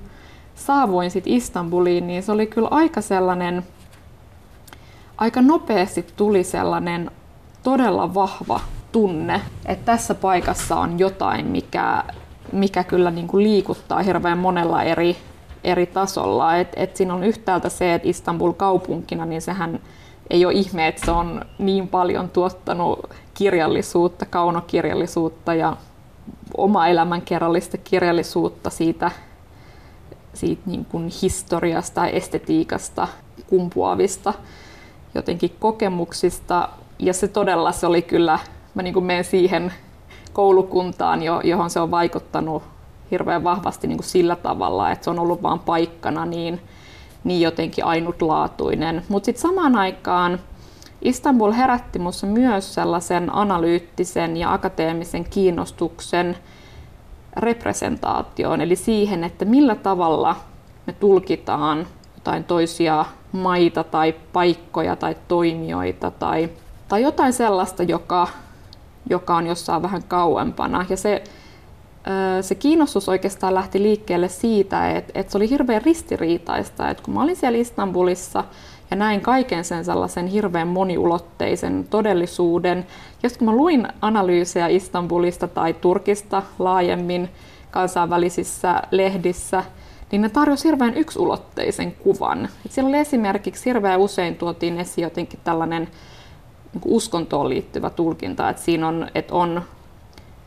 saavuin 0.55 1.11
sitten 1.11 1.33
Istanbuliin, 1.33 2.07
niin 2.07 2.23
se 2.23 2.33
oli 2.33 2.47
kyllä 2.47 2.69
aika 2.71 3.01
sellainen, 3.01 3.63
aika 5.19 5.43
nopeasti 5.43 6.07
tuli 6.17 6.45
sellainen 6.45 7.11
todella 7.63 8.15
vahva 8.15 8.61
tunne, 8.93 9.41
että 9.67 9.85
tässä 9.85 10.15
paikassa 10.15 10.77
on 10.77 10.99
jotain, 10.99 11.47
mikä, 11.47 12.05
mikä 12.53 12.85
kyllä 12.85 13.11
niin 13.11 13.27
kuin 13.27 13.45
liikuttaa 13.45 14.03
hirveän 14.03 14.39
monella 14.39 14.83
eri, 14.83 15.17
eri 15.65 15.87
tasolla. 15.87 16.57
Et, 16.57 16.69
et 16.77 16.97
siinä 16.97 17.15
on 17.15 17.25
yhtäältä 17.25 17.69
se, 17.69 17.95
että 17.95 18.09
Istanbul 18.09 18.53
kaupunkina, 18.53 19.27
niin 19.27 19.43
sehän 19.43 19.81
ei 20.31 20.45
ole 20.45 20.55
ihme, 20.55 20.89
että 20.89 21.05
se 21.05 21.11
on 21.11 21.45
niin 21.59 21.89
paljon 21.89 22.29
tuottanut 22.29 23.11
kirjallisuutta, 23.35 24.27
kaunokirjallisuutta 24.27 25.55
ja 25.55 25.77
oma 26.57 26.87
elämänkerrallista 26.87 27.79
kirjallisuutta 27.79 28.71
siitä, 28.71 29.11
siitä 30.35 30.63
niin 30.67 30.85
kuin 30.85 31.11
historiasta 31.23 32.01
ja 32.01 32.11
estetiikasta 32.11 33.09
kumpuavista 33.47 34.35
jotenkin 35.15 35.57
kokemuksista. 35.61 36.69
Ja 36.99 37.13
se 37.13 37.29
todella 37.29 37.73
se 37.73 37.87
oli 37.87 38.03
kyllä, 38.03 38.39
mä 38.75 38.83
niin 38.83 38.95
kuin 38.95 39.05
menen 39.05 39.25
siihen 39.25 39.73
koulukuntaan, 40.33 41.21
johon 41.45 41.71
se 41.71 41.81
on 41.81 41.91
vaikuttanut 41.91 42.63
hirveän 43.11 43.45
vahvasti 43.45 43.87
niin 43.87 43.99
kuin 43.99 44.07
sillä 44.07 44.37
tavalla, 44.37 44.91
että 44.91 45.05
se 45.05 45.11
on 45.11 45.19
ollut 45.19 45.43
vain 45.43 45.59
paikkana 45.59 46.27
niin, 46.27 46.61
niin 47.25 47.41
jotenkin 47.41 47.85
ainutlaatuinen. 47.85 49.05
Mutta 49.09 49.27
sitten 49.27 49.43
samaan 49.43 49.77
aikaan 49.77 50.39
Istanbul 51.03 51.53
herätti 51.53 51.99
minussa 51.99 52.27
myös 52.27 52.75
sellaisen 52.75 53.35
analyyttisen 53.35 54.37
ja 54.37 54.53
akateemisen 54.53 55.25
kiinnostuksen 55.25 56.37
representaatioon, 57.37 58.61
eli 58.61 58.77
siihen, 58.77 59.25
että 59.25 59.45
millä 59.45 59.75
tavalla 59.75 60.37
me 60.87 60.93
tulkitaan 60.93 61.87
jotain 62.15 62.45
toisia 62.45 63.05
maita 63.33 63.85
tai 63.85 64.15
paikkoja 64.33 64.97
tai 64.97 65.17
toimijoita 65.29 66.11
tai, 66.11 66.49
tai 66.89 67.03
jotain 67.03 67.33
sellaista, 67.33 67.83
joka, 67.83 68.29
joka 69.11 69.37
on 69.37 69.47
jossain 69.47 69.83
vähän 69.83 70.03
kauempana. 70.09 70.87
Ja 70.89 70.97
se, 70.97 71.25
se 72.41 72.55
kiinnostus 72.55 73.09
oikeastaan 73.09 73.55
lähti 73.55 73.83
liikkeelle 73.83 74.29
siitä, 74.29 74.91
että, 74.91 75.13
että 75.15 75.33
se 75.33 75.39
oli 75.39 75.51
hirveän 75.51 75.83
ristiriitaista, 75.83 76.91
että 76.91 77.03
kun 77.03 77.15
mä 77.15 77.23
olin 77.23 77.37
siellä 77.37 77.59
Istanbulissa 77.59 78.45
ja 78.93 78.97
näin 78.97 79.21
kaiken 79.21 79.65
sen 79.65 79.85
sellaisen 79.85 80.27
hirveän 80.27 80.69
moniulotteisen 80.69 81.87
todellisuuden, 81.91 82.87
ja 83.23 83.31
kun 83.39 83.49
mä 83.49 83.53
luin 83.53 83.89
analyysejä 84.01 84.69
Istanbulista 84.69 85.49
tai 85.49 85.75
Turkista 85.75 86.43
laajemmin 86.59 87.29
kansainvälisissä 87.71 88.83
lehdissä, 88.91 89.65
niin 90.11 90.23
ne 90.23 90.29
tarjosi 90.29 90.65
hirveän 90.65 90.95
yksulotteisen 90.95 91.93
kuvan. 91.93 92.49
Et 92.67 92.73
siellä 92.73 92.89
oli 92.89 92.99
esimerkiksi 92.99 93.65
hirveän 93.65 94.01
usein 94.01 94.37
tuotiin 94.37 94.79
esiin 94.79 95.03
jotenkin 95.03 95.41
tällainen 95.45 95.89
niin 96.73 96.83
uskontoon 96.85 97.49
liittyvä 97.49 97.91
tulkinta, 97.91 98.51
että 98.51 98.63
siinä 98.63 98.89
on, 98.89 99.09
että 99.15 99.35
on 99.35 99.63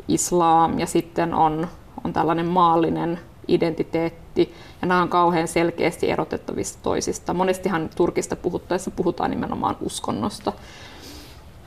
islam 0.07 0.79
ja 0.79 0.85
sitten 0.85 1.33
on, 1.33 1.67
on 2.03 2.13
tällainen 2.13 2.45
maallinen 2.45 3.19
identiteetti, 3.47 4.53
ja 4.81 4.87
nämä 4.87 5.01
on 5.01 5.09
kauhean 5.09 5.47
selkeästi 5.47 6.11
erotettavissa 6.11 6.79
toisista. 6.83 7.33
Monestihan 7.33 7.89
Turkista 7.95 8.35
puhuttaessa 8.35 8.91
puhutaan 8.91 9.31
nimenomaan 9.31 9.77
uskonnosta. 9.81 10.53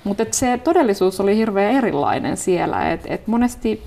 Mutta 0.04 0.24
se 0.30 0.60
todellisuus 0.64 1.20
oli 1.20 1.36
hirveän 1.36 1.74
erilainen 1.74 2.36
siellä. 2.36 2.92
Et, 2.92 3.00
et 3.06 3.26
monesti 3.26 3.82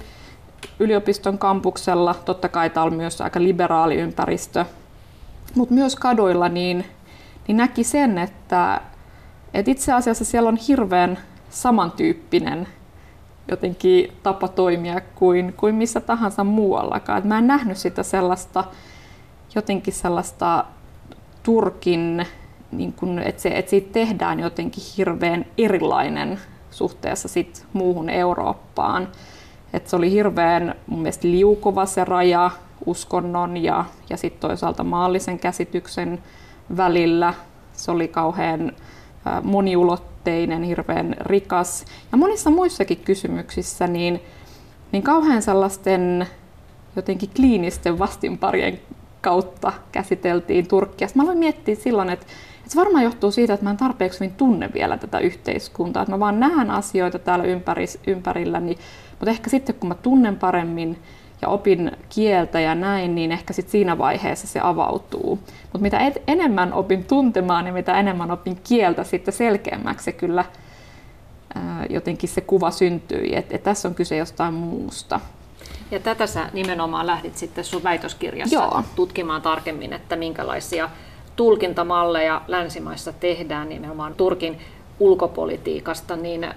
yliopiston 0.80 1.38
kampuksella, 1.38 2.14
totta 2.14 2.50
kai 2.50 2.70
tämä 2.70 2.84
on 2.84 2.94
myös 2.94 3.22
aika 3.22 3.44
liberaali 3.44 3.96
ympäristö, 3.96 4.66
mutta 5.56 5.74
myös 5.74 5.96
kaduilla, 5.96 6.50
niin, 6.50 6.86
niin 7.48 7.58
näki 7.58 7.84
sen, 7.84 8.18
että, 8.18 8.82
että 9.54 9.72
itse 9.72 9.94
asiassa 9.94 10.26
siellä 10.26 10.48
on 10.48 10.58
hirveän 10.58 11.18
samantyyppinen 11.50 12.68
jotenkin 13.52 14.14
tapa 14.24 14.48
toimia 14.48 15.02
kuin, 15.16 15.54
kuin 15.58 15.76
missä 15.76 16.00
tahansa 16.00 16.44
muuallakaan. 16.44 17.20
Et 17.20 17.26
mä 17.26 17.38
en 17.38 17.48
nähnyt 17.48 17.78
sitä 17.78 18.04
sellaista, 18.04 18.64
jotenkin 19.56 19.94
sellaista 19.94 20.66
Turkin, 21.44 22.26
niin 22.72 22.94
kun, 22.94 23.20
että, 23.20 23.42
se, 23.42 23.50
että 23.50 23.70
siitä 23.70 23.94
tehdään 23.94 24.40
jotenkin 24.40 24.84
hirveän 24.98 25.46
erilainen 25.58 26.40
suhteessa 26.72 27.28
sit 27.28 27.66
muuhun 27.74 28.10
Eurooppaan. 28.10 29.08
Et 29.74 29.88
se 29.88 29.96
oli 29.96 30.12
hirveän 30.12 30.76
mun 30.88 31.02
mielestä 31.02 31.28
liukuva 31.28 31.86
se 31.86 32.06
raja 32.06 32.52
uskonnon 32.86 33.58
ja, 33.58 33.86
ja 34.10 34.18
sitten 34.18 34.50
toisaalta 34.50 34.84
maallisen 34.84 35.40
käsityksen 35.40 36.24
välillä. 36.78 37.34
Se 37.74 37.92
oli 37.92 38.08
kauhean 38.08 38.72
moniulotteinen, 39.44 40.64
hirveän 40.64 41.16
rikas. 41.20 41.86
Ja 42.12 42.18
monissa 42.18 42.50
muissakin 42.50 42.98
kysymyksissä 42.98 43.88
niin, 43.88 44.22
niin 44.92 45.04
kauhean 45.04 45.42
sellaisten 45.42 46.28
jotenkin 46.96 47.30
kliinisten 47.36 48.00
vastinparien 48.00 48.80
kautta 49.22 49.74
käsiteltiin 49.92 50.68
Turkkia. 50.68 51.08
Mä 51.16 51.24
aloin 51.24 51.38
miettiä 51.38 51.76
silloin, 51.76 52.10
että, 52.10 52.26
että 52.58 52.72
se 52.72 52.80
varmaan 52.80 53.04
johtuu 53.04 53.32
siitä, 53.32 53.54
että 53.54 53.64
mä 53.64 53.72
en 53.72 53.78
tarpeeksi 53.78 54.20
hyvin 54.20 54.36
tunne 54.36 54.70
vielä 54.74 54.98
tätä 54.98 55.20
yhteiskuntaa. 55.20 56.04
Että 56.04 56.16
mä 56.16 56.20
vaan 56.20 56.40
näen 56.40 56.72
asioita 56.72 57.20
täällä 57.20 57.46
ympäri, 57.46 57.86
ympärilläni, 58.08 58.78
mutta 59.12 59.30
ehkä 59.30 59.50
sitten 59.50 59.76
kun 59.76 59.90
mä 59.90 59.96
tunnen 59.96 60.36
paremmin 60.36 60.98
ja 61.42 61.48
opin 61.48 61.92
kieltä 62.10 62.60
ja 62.60 62.76
näin, 62.76 63.16
niin 63.16 63.32
ehkä 63.32 63.54
sitten 63.54 63.72
siinä 63.72 63.98
vaiheessa 63.98 64.48
se 64.48 64.60
avautuu. 64.64 65.40
Mutta 65.64 65.80
mitä 65.80 66.00
et, 66.00 66.24
enemmän 66.28 66.74
opin 66.74 67.04
tuntemaan 67.04 67.68
ja 67.68 67.74
mitä 67.74 68.00
enemmän 68.00 68.32
opin 68.32 68.58
kieltä, 68.64 69.04
sitten 69.04 69.34
selkeämmäksi 69.34 70.06
se 70.06 70.12
kyllä 70.12 70.46
ää, 71.56 71.86
jotenkin 71.90 72.30
se 72.30 72.42
kuva 72.42 72.72
syntyi, 72.72 73.36
että 73.36 73.56
et 73.56 73.64
tässä 73.64 73.88
on 73.88 73.96
kyse 73.96 74.18
jostain 74.18 74.54
muusta. 74.54 75.20
Ja 75.92 76.00
tätä 76.00 76.28
sä 76.28 76.50
nimenomaan 76.54 77.08
lähdit 77.08 77.38
sitten 77.38 77.64
sun 77.64 77.84
väitöskirjassa 77.84 78.56
Joo. 78.56 78.84
tutkimaan 78.96 79.42
tarkemmin, 79.42 79.94
että 79.94 80.16
minkälaisia 80.16 80.90
tulkintamalleja 81.36 82.42
länsimaissa 82.48 83.14
tehdään 83.14 83.70
nimenomaan 83.70 84.14
Turkin 84.14 84.60
ulkopolitiikasta, 85.00 86.16
niin 86.16 86.44
ö, 86.44 86.52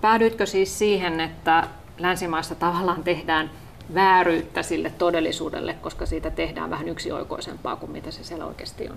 päädyitkö 0.00 0.46
siis 0.46 0.78
siihen, 0.78 1.20
että 1.20 1.64
länsimaissa 1.98 2.54
tavallaan 2.54 3.04
tehdään 3.04 3.50
vääryyttä 3.94 4.62
sille 4.62 4.92
todellisuudelle, 4.98 5.74
koska 5.74 6.06
siitä 6.06 6.30
tehdään 6.30 6.70
vähän 6.70 6.88
yksioikoisempaa 6.88 7.76
kuin 7.76 7.92
mitä 7.92 8.10
se 8.10 8.24
siellä 8.24 8.46
oikeasti 8.46 8.88
on? 8.88 8.96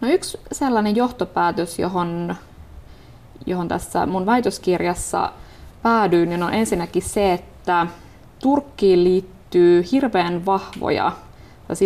No 0.00 0.08
yksi 0.08 0.38
sellainen 0.52 0.96
johtopäätös, 0.96 1.78
johon, 1.78 2.36
johon 3.46 3.68
tässä 3.68 4.06
mun 4.06 4.26
väitöskirjassa 4.26 5.32
päädyin, 5.82 6.28
niin 6.28 6.42
on 6.42 6.54
ensinnäkin 6.54 7.02
se, 7.02 7.32
että 7.32 7.86
Turkkiin 8.42 9.04
liittyy 9.04 9.84
hirveän 9.92 10.46
vahvoja 10.46 11.12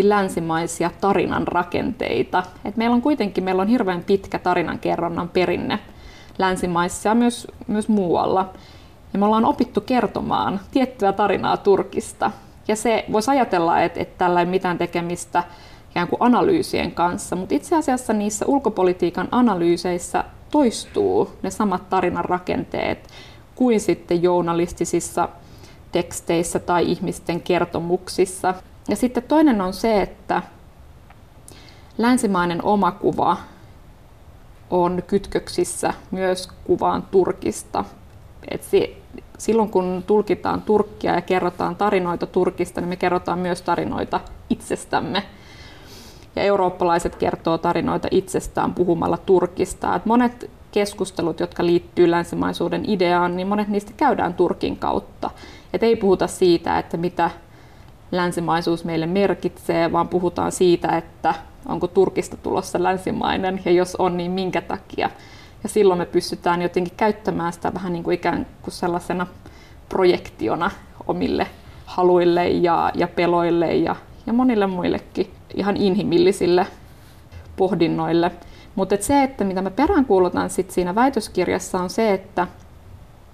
länsimaisia 0.02 0.90
tarinan 1.00 1.48
rakenteita. 1.48 2.42
Et 2.64 2.76
meillä 2.76 2.94
on 2.94 3.02
kuitenkin 3.02 3.44
meillä 3.44 3.62
on 3.62 3.68
hirveän 3.68 4.04
pitkä 4.04 4.38
tarinankerronnan 4.38 5.28
perinne 5.28 5.78
länsimaissa 6.38 7.08
ja 7.08 7.14
myös, 7.14 7.46
myös 7.66 7.88
muualla. 7.88 8.52
Ja 9.12 9.18
me 9.18 9.24
ollaan 9.24 9.44
opittu 9.44 9.80
kertomaan 9.80 10.60
tiettyä 10.70 11.12
tarinaa 11.12 11.56
Turkista. 11.56 12.30
Ja 12.68 12.76
se 12.76 13.04
voisi 13.12 13.30
ajatella, 13.30 13.80
että, 13.80 14.00
että 14.00 14.18
tällä 14.18 14.40
ei 14.40 14.46
mitään 14.46 14.78
tekemistä 14.78 15.44
ikään 15.90 16.08
kuin 16.08 16.22
analyysien 16.22 16.92
kanssa, 16.92 17.36
mutta 17.36 17.54
itse 17.54 17.76
asiassa 17.76 18.12
niissä 18.12 18.46
ulkopolitiikan 18.46 19.28
analyyseissä 19.30 20.24
toistuu 20.50 21.30
ne 21.42 21.50
samat 21.50 21.88
tarinan 21.88 22.24
rakenteet 22.24 23.08
kuin 23.54 23.80
sitten 23.80 24.22
journalistisissa 24.22 25.28
teksteissä 25.92 26.58
tai 26.58 26.90
ihmisten 26.90 27.40
kertomuksissa. 27.40 28.54
Ja 28.88 28.96
sitten 28.96 29.22
toinen 29.22 29.60
on 29.60 29.72
se, 29.72 30.02
että 30.02 30.42
länsimainen 31.98 32.64
omakuva 32.64 33.36
on 34.70 35.02
kytköksissä 35.06 35.94
myös 36.10 36.48
kuvaan 36.64 37.02
Turkista. 37.02 37.84
Et 38.50 38.62
se, 38.62 38.96
silloin 39.38 39.70
kun 39.70 40.04
tulkitaan 40.06 40.62
Turkkia 40.62 41.14
ja 41.14 41.20
kerrotaan 41.20 41.76
tarinoita 41.76 42.26
Turkista, 42.26 42.80
niin 42.80 42.88
me 42.88 42.96
kerrotaan 42.96 43.38
myös 43.38 43.62
tarinoita 43.62 44.20
itsestämme. 44.50 45.22
Ja 46.36 46.42
eurooppalaiset 46.42 47.16
kertoo 47.16 47.58
tarinoita 47.58 48.08
itsestään 48.10 48.74
puhumalla 48.74 49.16
Turkista. 49.16 49.94
Et 49.94 50.06
monet 50.06 50.50
keskustelut, 50.72 51.40
jotka 51.40 51.66
liittyy 51.66 52.10
länsimaisuuden 52.10 52.90
ideaan, 52.90 53.36
niin 53.36 53.48
monet 53.48 53.68
niistä 53.68 53.92
käydään 53.96 54.34
Turkin 54.34 54.76
kautta. 54.76 55.30
Et 55.72 55.82
ei 55.82 55.96
puhuta 55.96 56.26
siitä, 56.26 56.78
että 56.78 56.96
mitä 56.96 57.30
länsimaisuus 58.12 58.84
meille 58.84 59.06
merkitsee, 59.06 59.92
vaan 59.92 60.08
puhutaan 60.08 60.52
siitä, 60.52 60.88
että 60.96 61.34
onko 61.66 61.86
Turkista 61.86 62.36
tulossa 62.36 62.82
länsimainen 62.82 63.60
ja 63.64 63.72
jos 63.72 63.96
on, 63.96 64.16
niin 64.16 64.30
minkä 64.30 64.60
takia. 64.60 65.10
Ja 65.62 65.68
silloin 65.68 65.98
me 65.98 66.06
pystytään 66.06 66.62
jotenkin 66.62 66.96
käyttämään 66.96 67.52
sitä 67.52 67.74
vähän 67.74 67.92
niin 67.92 68.02
kuin 68.04 68.14
ikään 68.14 68.46
kuin 68.62 68.74
sellaisena 68.74 69.26
projektiona 69.88 70.70
omille 71.06 71.46
haluille 71.86 72.48
ja, 72.48 72.92
ja 72.94 73.08
peloille 73.08 73.76
ja, 73.76 73.96
ja 74.26 74.32
monille 74.32 74.66
muillekin 74.66 75.30
ihan 75.54 75.76
inhimillisille 75.76 76.66
pohdinnoille. 77.56 78.30
Mutta 78.74 78.94
et 78.94 79.02
se, 79.02 79.22
että 79.22 79.44
mitä 79.44 79.62
me 79.62 79.70
peräänkuulutan 79.70 80.50
sit 80.50 80.70
siinä 80.70 80.94
väitöskirjassa 80.94 81.78
on 81.78 81.90
se, 81.90 82.12
että 82.12 82.46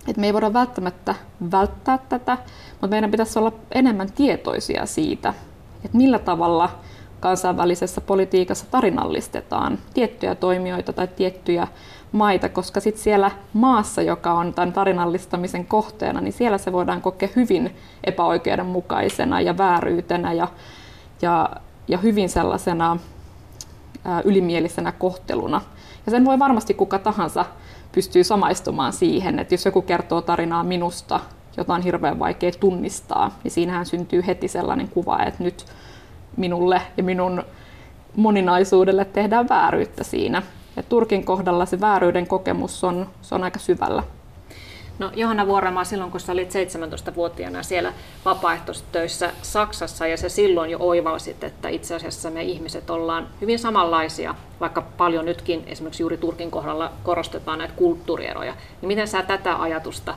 et 0.08 0.16
me 0.16 0.26
ei 0.26 0.32
voida 0.32 0.52
välttämättä 0.52 1.14
välttää 1.52 1.98
tätä, 2.08 2.38
mutta 2.70 2.86
meidän 2.86 3.10
pitäisi 3.10 3.38
olla 3.38 3.52
enemmän 3.72 4.12
tietoisia 4.12 4.86
siitä, 4.86 5.34
että 5.84 5.96
millä 5.96 6.18
tavalla 6.18 6.70
kansainvälisessä 7.20 8.00
politiikassa 8.00 8.66
tarinallistetaan 8.70 9.78
tiettyjä 9.94 10.34
toimijoita 10.34 10.92
tai 10.92 11.08
tiettyjä 11.08 11.68
maita, 12.12 12.48
koska 12.48 12.80
sitten 12.80 13.02
siellä 13.02 13.30
maassa, 13.52 14.02
joka 14.02 14.32
on 14.32 14.54
tämän 14.54 14.72
tarinallistamisen 14.72 15.66
kohteena, 15.66 16.20
niin 16.20 16.32
siellä 16.32 16.58
se 16.58 16.72
voidaan 16.72 17.02
kokea 17.02 17.28
hyvin 17.36 17.76
epäoikeudenmukaisena 18.04 19.40
ja 19.40 19.58
vääryytenä 19.58 20.32
ja, 20.32 20.48
ja, 21.22 21.50
ja 21.88 21.98
hyvin 21.98 22.28
sellaisena 22.28 22.98
ää, 24.04 24.20
ylimielisenä 24.24 24.92
kohteluna. 24.92 25.60
Ja 26.06 26.10
sen 26.10 26.24
voi 26.24 26.38
varmasti 26.38 26.74
kuka 26.74 26.98
tahansa 26.98 27.44
pystyy 27.92 28.24
samaistumaan 28.24 28.92
siihen, 28.92 29.38
että 29.38 29.54
jos 29.54 29.64
joku 29.64 29.82
kertoo 29.82 30.22
tarinaa 30.22 30.64
minusta, 30.64 31.20
jota 31.56 31.74
on 31.74 31.82
hirveän 31.82 32.18
vaikea 32.18 32.50
tunnistaa, 32.60 33.38
niin 33.44 33.52
siinähän 33.52 33.86
syntyy 33.86 34.26
heti 34.26 34.48
sellainen 34.48 34.88
kuva, 34.88 35.22
että 35.22 35.44
nyt 35.44 35.64
minulle 36.36 36.82
ja 36.96 37.02
minun 37.02 37.42
moninaisuudelle 38.16 39.04
tehdään 39.04 39.48
vääryyttä 39.48 40.04
siinä. 40.04 40.42
Ja 40.76 40.82
Turkin 40.82 41.24
kohdalla 41.24 41.66
se 41.66 41.80
vääryyden 41.80 42.26
kokemus 42.26 42.84
on, 42.84 43.06
se 43.22 43.34
on 43.34 43.44
aika 43.44 43.58
syvällä. 43.58 44.02
No 44.98 45.10
Johanna 45.14 45.46
Vuoremaa, 45.46 45.84
silloin 45.84 46.10
kun 46.10 46.20
sä 46.20 46.32
olit 46.32 46.52
17-vuotiaana 46.54 47.62
siellä 47.62 47.92
vapaaehtoistöissä 48.24 49.30
Saksassa 49.42 50.06
ja 50.06 50.16
se 50.16 50.28
silloin 50.28 50.70
jo 50.70 50.78
oivalsit, 50.80 51.44
että 51.44 51.68
itse 51.68 51.94
asiassa 51.94 52.30
me 52.30 52.42
ihmiset 52.42 52.90
ollaan 52.90 53.28
hyvin 53.40 53.58
samanlaisia, 53.58 54.34
vaikka 54.60 54.82
paljon 54.82 55.24
nytkin 55.24 55.64
esimerkiksi 55.66 56.02
juuri 56.02 56.16
Turkin 56.16 56.50
kohdalla 56.50 56.92
korostetaan 57.02 57.58
näitä 57.58 57.74
kulttuurieroja, 57.76 58.54
niin 58.80 58.88
miten 58.88 59.08
sä 59.08 59.22
tätä 59.22 59.62
ajatusta 59.62 60.14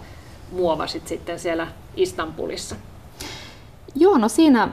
muovasit 0.52 1.08
sitten 1.08 1.40
siellä 1.40 1.68
Istanbulissa? 1.96 2.76
Joo, 3.96 4.18
no 4.18 4.30
siinä 4.30 4.70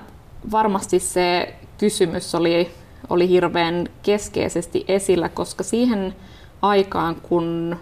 varmasti 0.50 0.98
se 0.98 1.54
kysymys 1.78 2.34
oli, 2.34 2.70
oli 3.10 3.28
hirveän 3.28 3.88
keskeisesti 4.02 4.84
esillä, 4.88 5.28
koska 5.28 5.64
siihen 5.64 6.14
aikaan, 6.62 7.16
kun 7.22 7.76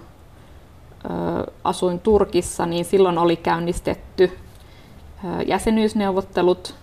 asuin 1.64 2.00
Turkissa, 2.00 2.66
niin 2.66 2.84
silloin 2.84 3.18
oli 3.18 3.36
käynnistetty 3.36 4.38
jäsenyysneuvottelut, 5.46 6.74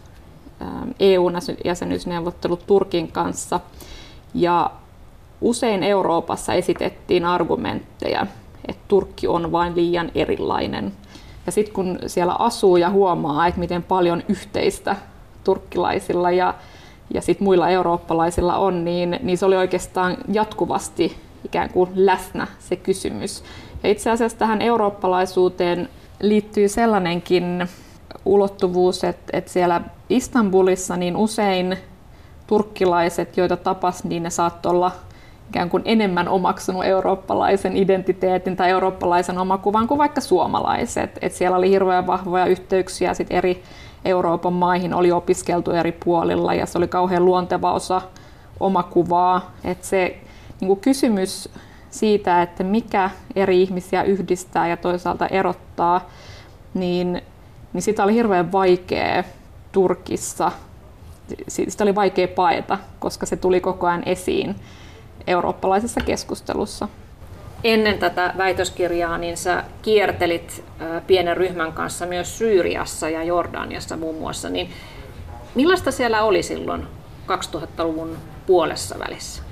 EU-jäsenyysneuvottelut 0.99 2.67
Turkin 2.67 3.12
kanssa. 3.12 3.60
Ja 4.34 4.71
usein 5.41 5.84
Euroopassa 5.84 6.54
esitettiin 6.54 7.25
argumentteja, 7.25 8.25
että 8.67 8.84
Turkki 8.88 9.27
on 9.27 9.51
vain 9.51 9.75
liian 9.75 10.12
erilainen. 10.15 10.93
Ja 11.45 11.51
sitten 11.51 11.73
kun 11.73 11.99
siellä 12.08 12.36
asuu 12.39 12.77
ja 12.77 12.89
huomaa, 12.89 13.47
että 13.47 13.60
miten 13.60 13.84
paljon 13.84 14.23
yhteistä 14.27 14.95
turkkilaisilla 15.43 16.32
ja, 16.32 16.54
ja 17.13 17.21
sit 17.21 17.39
muilla 17.39 17.69
eurooppalaisilla 17.69 18.58
on, 18.58 18.86
niin, 18.86 19.19
niin 19.24 19.38
se 19.38 19.45
oli 19.45 19.56
oikeastaan 19.56 20.17
jatkuvasti 20.32 21.17
ikään 21.45 21.69
kuin 21.69 21.89
läsnä 21.95 22.47
se 22.60 22.76
kysymys. 22.76 23.43
Ja 23.84 23.89
itse 23.89 24.10
asiassa 24.10 24.38
tähän 24.38 24.62
eurooppalaisuuteen 24.62 25.89
liittyy 26.21 26.67
sellainenkin 26.67 27.67
ulottuvuus, 28.26 29.04
että, 29.04 29.38
että 29.38 29.52
siellä 29.52 29.82
Istanbulissa 30.10 30.97
niin 30.97 31.15
usein 31.15 31.78
turkkilaiset, 32.47 33.38
joita 33.38 33.58
tapas, 33.58 34.04
niin 34.04 34.24
ne 34.24 34.30
saattoi 34.30 34.69
olla 34.69 34.91
ikään 35.50 35.69
kuin 35.69 35.84
enemmän 35.86 36.28
omaksunut 36.28 36.86
eurooppalaisen 36.86 37.78
identiteetin 37.78 38.56
tai 38.56 38.69
eurooppalaisen 38.69 39.38
omakuvan 39.38 39.88
kuin 39.88 39.97
vaikka 39.97 40.21
suomalaiset. 40.21 41.19
Et 41.21 41.34
siellä 41.34 41.58
oli 41.58 41.69
hirveän 41.69 42.08
vahvoja 42.08 42.45
yhteyksiä 42.45 43.13
sit 43.13 43.28
eri 43.30 43.63
Euroopan 44.05 44.53
maihin, 44.53 44.93
oli 44.93 45.11
opiskeltu 45.11 45.71
eri 45.71 45.91
puolilla 45.91 46.53
ja 46.53 46.65
se 46.65 46.77
oli 46.77 46.87
kauhean 46.87 47.25
luonteva 47.25 47.73
osa 47.73 48.01
omakuvaa. 48.59 49.51
Et 49.63 49.83
se 49.83 50.17
niin 50.59 50.67
kuin 50.67 50.79
kysymys 50.79 51.49
siitä, 51.89 52.41
että 52.41 52.63
mikä 52.63 53.09
eri 53.35 53.61
ihmisiä 53.61 54.03
yhdistää 54.03 54.67
ja 54.67 54.77
toisaalta 54.77 55.27
erottaa, 55.27 56.09
niin, 56.73 57.21
niin 57.73 57.81
sitä 57.81 58.03
oli 58.03 58.13
hirveän 58.13 58.51
vaikea 58.51 59.23
Turkissa. 59.71 60.51
Sitä 61.47 61.83
oli 61.83 61.95
vaikea 61.95 62.27
paeta, 62.27 62.77
koska 62.99 63.25
se 63.25 63.35
tuli 63.35 63.61
koko 63.61 63.87
ajan 63.87 64.03
esiin 64.05 64.55
eurooppalaisessa 65.27 66.01
keskustelussa. 66.01 66.87
Ennen 67.63 67.97
tätä 67.97 68.34
väitöskirjaa 68.38 69.17
niin 69.17 69.38
sä 69.38 69.63
kiertelit 69.82 70.63
pienen 71.08 71.38
ryhmän 71.38 71.74
kanssa 71.74 72.06
myös 72.06 72.38
Syyriassa 72.38 73.10
ja 73.10 73.24
Jordaniassa 73.24 73.97
muun 73.97 74.15
muassa. 74.15 74.50
Niin 74.50 74.69
millaista 75.56 75.91
siellä 75.91 76.24
oli 76.24 76.43
silloin 76.43 76.88
2000-luvun 77.28 78.17
puolessa 78.47 79.00
välissä? 79.00 79.43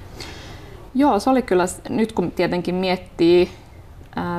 Joo, 0.95 1.19
se 1.19 1.29
oli 1.29 1.41
kyllä, 1.41 1.65
nyt 1.89 2.11
kun 2.11 2.31
tietenkin 2.31 2.75
miettii 2.75 3.49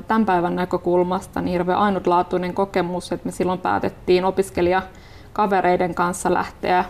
tämän 0.09 0.27
päivän 0.27 0.57
näkökulmasta, 0.57 1.41
niin 1.41 1.53
hirveän 1.53 1.79
ainutlaatuinen 1.79 2.55
kokemus, 2.55 3.13
että 3.13 3.27
me 3.27 3.33
silloin 3.33 3.59
päätettiin 3.59 4.25
opiskelijakavereiden 4.25 5.95
kanssa 5.95 6.35
lähteä 6.35 6.85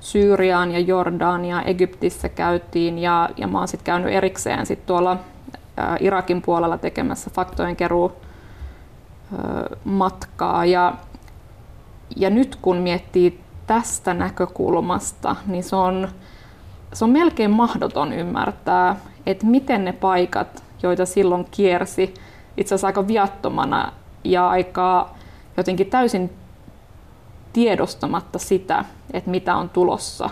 Syyriaan 0.00 0.72
ja 0.72 0.78
Jordaniaan, 0.78 1.68
Egyptissä 1.68 2.28
käytiin 2.28 2.98
ja, 2.98 3.28
ja 3.36 3.48
mä 3.48 3.58
oon 3.58 3.68
sitten 3.68 3.84
käynyt 3.84 4.12
erikseen 4.12 4.66
sit 4.66 4.86
tuolla 4.86 5.16
Irakin 6.00 6.42
puolella 6.42 6.78
tekemässä 6.78 7.30
faktojen 7.34 7.76
keruu 7.76 8.12
matkaa. 9.84 10.64
Ja, 10.64 10.94
ja 12.16 12.30
nyt 12.30 12.56
kun 12.62 12.76
miettii 12.76 13.40
tästä 13.66 14.14
näkökulmasta, 14.14 15.36
niin 15.46 15.64
se 15.64 15.76
on, 15.76 16.08
se 16.92 17.04
on 17.04 17.10
melkein 17.10 17.50
mahdoton 17.50 18.12
ymmärtää, 18.12 18.96
että 19.26 19.46
miten 19.46 19.84
ne 19.84 19.92
paikat, 19.92 20.64
joita 20.82 21.06
silloin 21.06 21.46
kiersi, 21.50 22.14
itse 22.56 22.74
asiassa 22.74 22.86
aika 22.86 23.06
viattomana 23.06 23.92
ja 24.24 24.48
aika 24.48 25.10
jotenkin 25.56 25.86
täysin 25.86 26.32
tiedostamatta 27.52 28.38
sitä, 28.38 28.84
että 29.12 29.30
mitä 29.30 29.56
on 29.56 29.68
tulossa. 29.68 30.30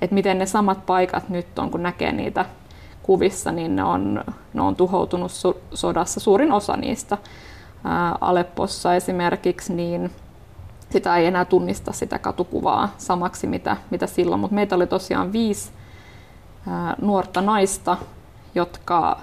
Että 0.00 0.14
miten 0.14 0.38
ne 0.38 0.46
samat 0.46 0.86
paikat 0.86 1.28
nyt 1.28 1.58
on, 1.58 1.70
kun 1.70 1.82
näkee 1.82 2.12
niitä 2.12 2.44
kuvissa, 3.06 3.52
niin 3.52 3.76
ne 3.76 3.84
on, 3.84 4.24
ne 4.54 4.62
on 4.62 4.76
tuhoutunut 4.76 5.32
sodassa. 5.74 6.20
Suurin 6.20 6.52
osa 6.52 6.76
niistä 6.76 7.18
ää, 7.84 8.18
Aleppossa 8.20 8.94
esimerkiksi, 8.94 9.74
niin 9.74 10.10
sitä 10.90 11.16
ei 11.16 11.26
enää 11.26 11.44
tunnista 11.44 11.92
sitä 11.92 12.18
katukuvaa 12.18 12.94
samaksi, 12.98 13.46
mitä, 13.46 13.76
mitä 13.90 14.06
silloin. 14.06 14.40
Mutta 14.40 14.54
meitä 14.54 14.74
oli 14.74 14.86
tosiaan 14.86 15.32
viisi 15.32 15.70
ää, 16.68 16.96
nuorta 17.00 17.40
naista, 17.40 17.96
jotka 18.54 19.20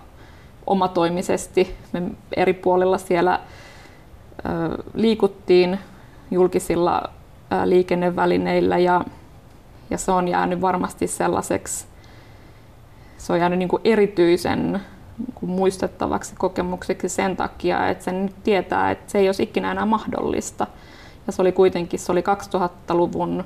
omatoimisesti 0.67 1.75
me 1.91 2.01
eri 2.35 2.53
puolilla 2.53 2.97
siellä 2.97 3.31
ää, 3.31 4.69
liikuttiin 4.93 5.79
julkisilla 6.31 7.01
ää, 7.49 7.69
liikennevälineillä 7.69 8.77
ja, 8.77 9.01
ja 9.89 9.97
se 9.97 10.11
on 10.11 10.27
jäänyt 10.27 10.61
varmasti 10.61 11.07
sellaiseksi, 11.07 11.92
se 13.23 13.33
on 13.33 13.39
jäänyt 13.39 13.59
niin 13.59 13.69
kuin 13.69 13.81
erityisen 13.83 14.71
niin 15.17 15.33
kuin 15.35 15.49
muistettavaksi 15.49 16.35
kokemukseksi 16.37 17.09
sen 17.09 17.37
takia, 17.37 17.87
että 17.87 18.03
se 18.03 18.11
nyt 18.11 18.35
tietää, 18.43 18.91
että 18.91 19.11
se 19.11 19.19
ei 19.19 19.27
olisi 19.27 19.43
ikinä 19.43 19.71
enää 19.71 19.85
mahdollista. 19.85 20.67
Ja 21.27 21.33
se 21.33 21.41
oli 21.41 21.51
kuitenkin, 21.51 21.99
se 21.99 22.11
oli 22.11 22.21
2000-luvun, 22.21 23.43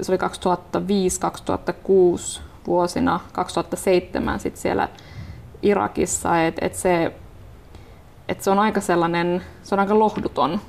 se 0.00 0.12
oli 0.12 0.18
2005-2006 2.38 2.40
vuosina, 2.66 3.20
2007 3.32 4.40
sitten 4.40 4.62
siellä 4.62 4.88
Irakissa, 5.62 6.42
että 6.42 6.66
et 6.66 6.74
se, 6.74 7.12
et 8.28 8.42
se 8.42 8.50
on 8.50 8.58
aika 8.58 8.80
sellainen, 8.80 9.42
se 9.62 9.74
on 9.74 9.78
aika 9.78 9.98
lohduton 9.98 10.60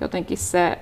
jotenkin 0.00 0.38
se 0.38 0.78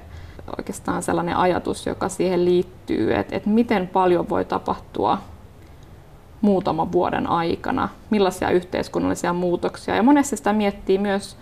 oikeastaan 0.58 1.02
sellainen 1.02 1.36
ajatus, 1.36 1.86
joka 1.86 2.08
siihen 2.08 2.44
liittyy, 2.44 3.14
että, 3.14 3.36
että 3.36 3.48
miten 3.48 3.88
paljon 3.88 4.28
voi 4.28 4.44
tapahtua 4.44 5.18
muutaman 6.42 6.92
vuoden 6.92 7.26
aikana, 7.26 7.88
millaisia 8.10 8.50
yhteiskunnallisia 8.50 9.32
muutoksia. 9.32 9.96
Ja 9.96 10.02
monesti 10.02 10.36
sitä 10.36 10.52
miettii 10.52 10.98
myös 10.98 11.36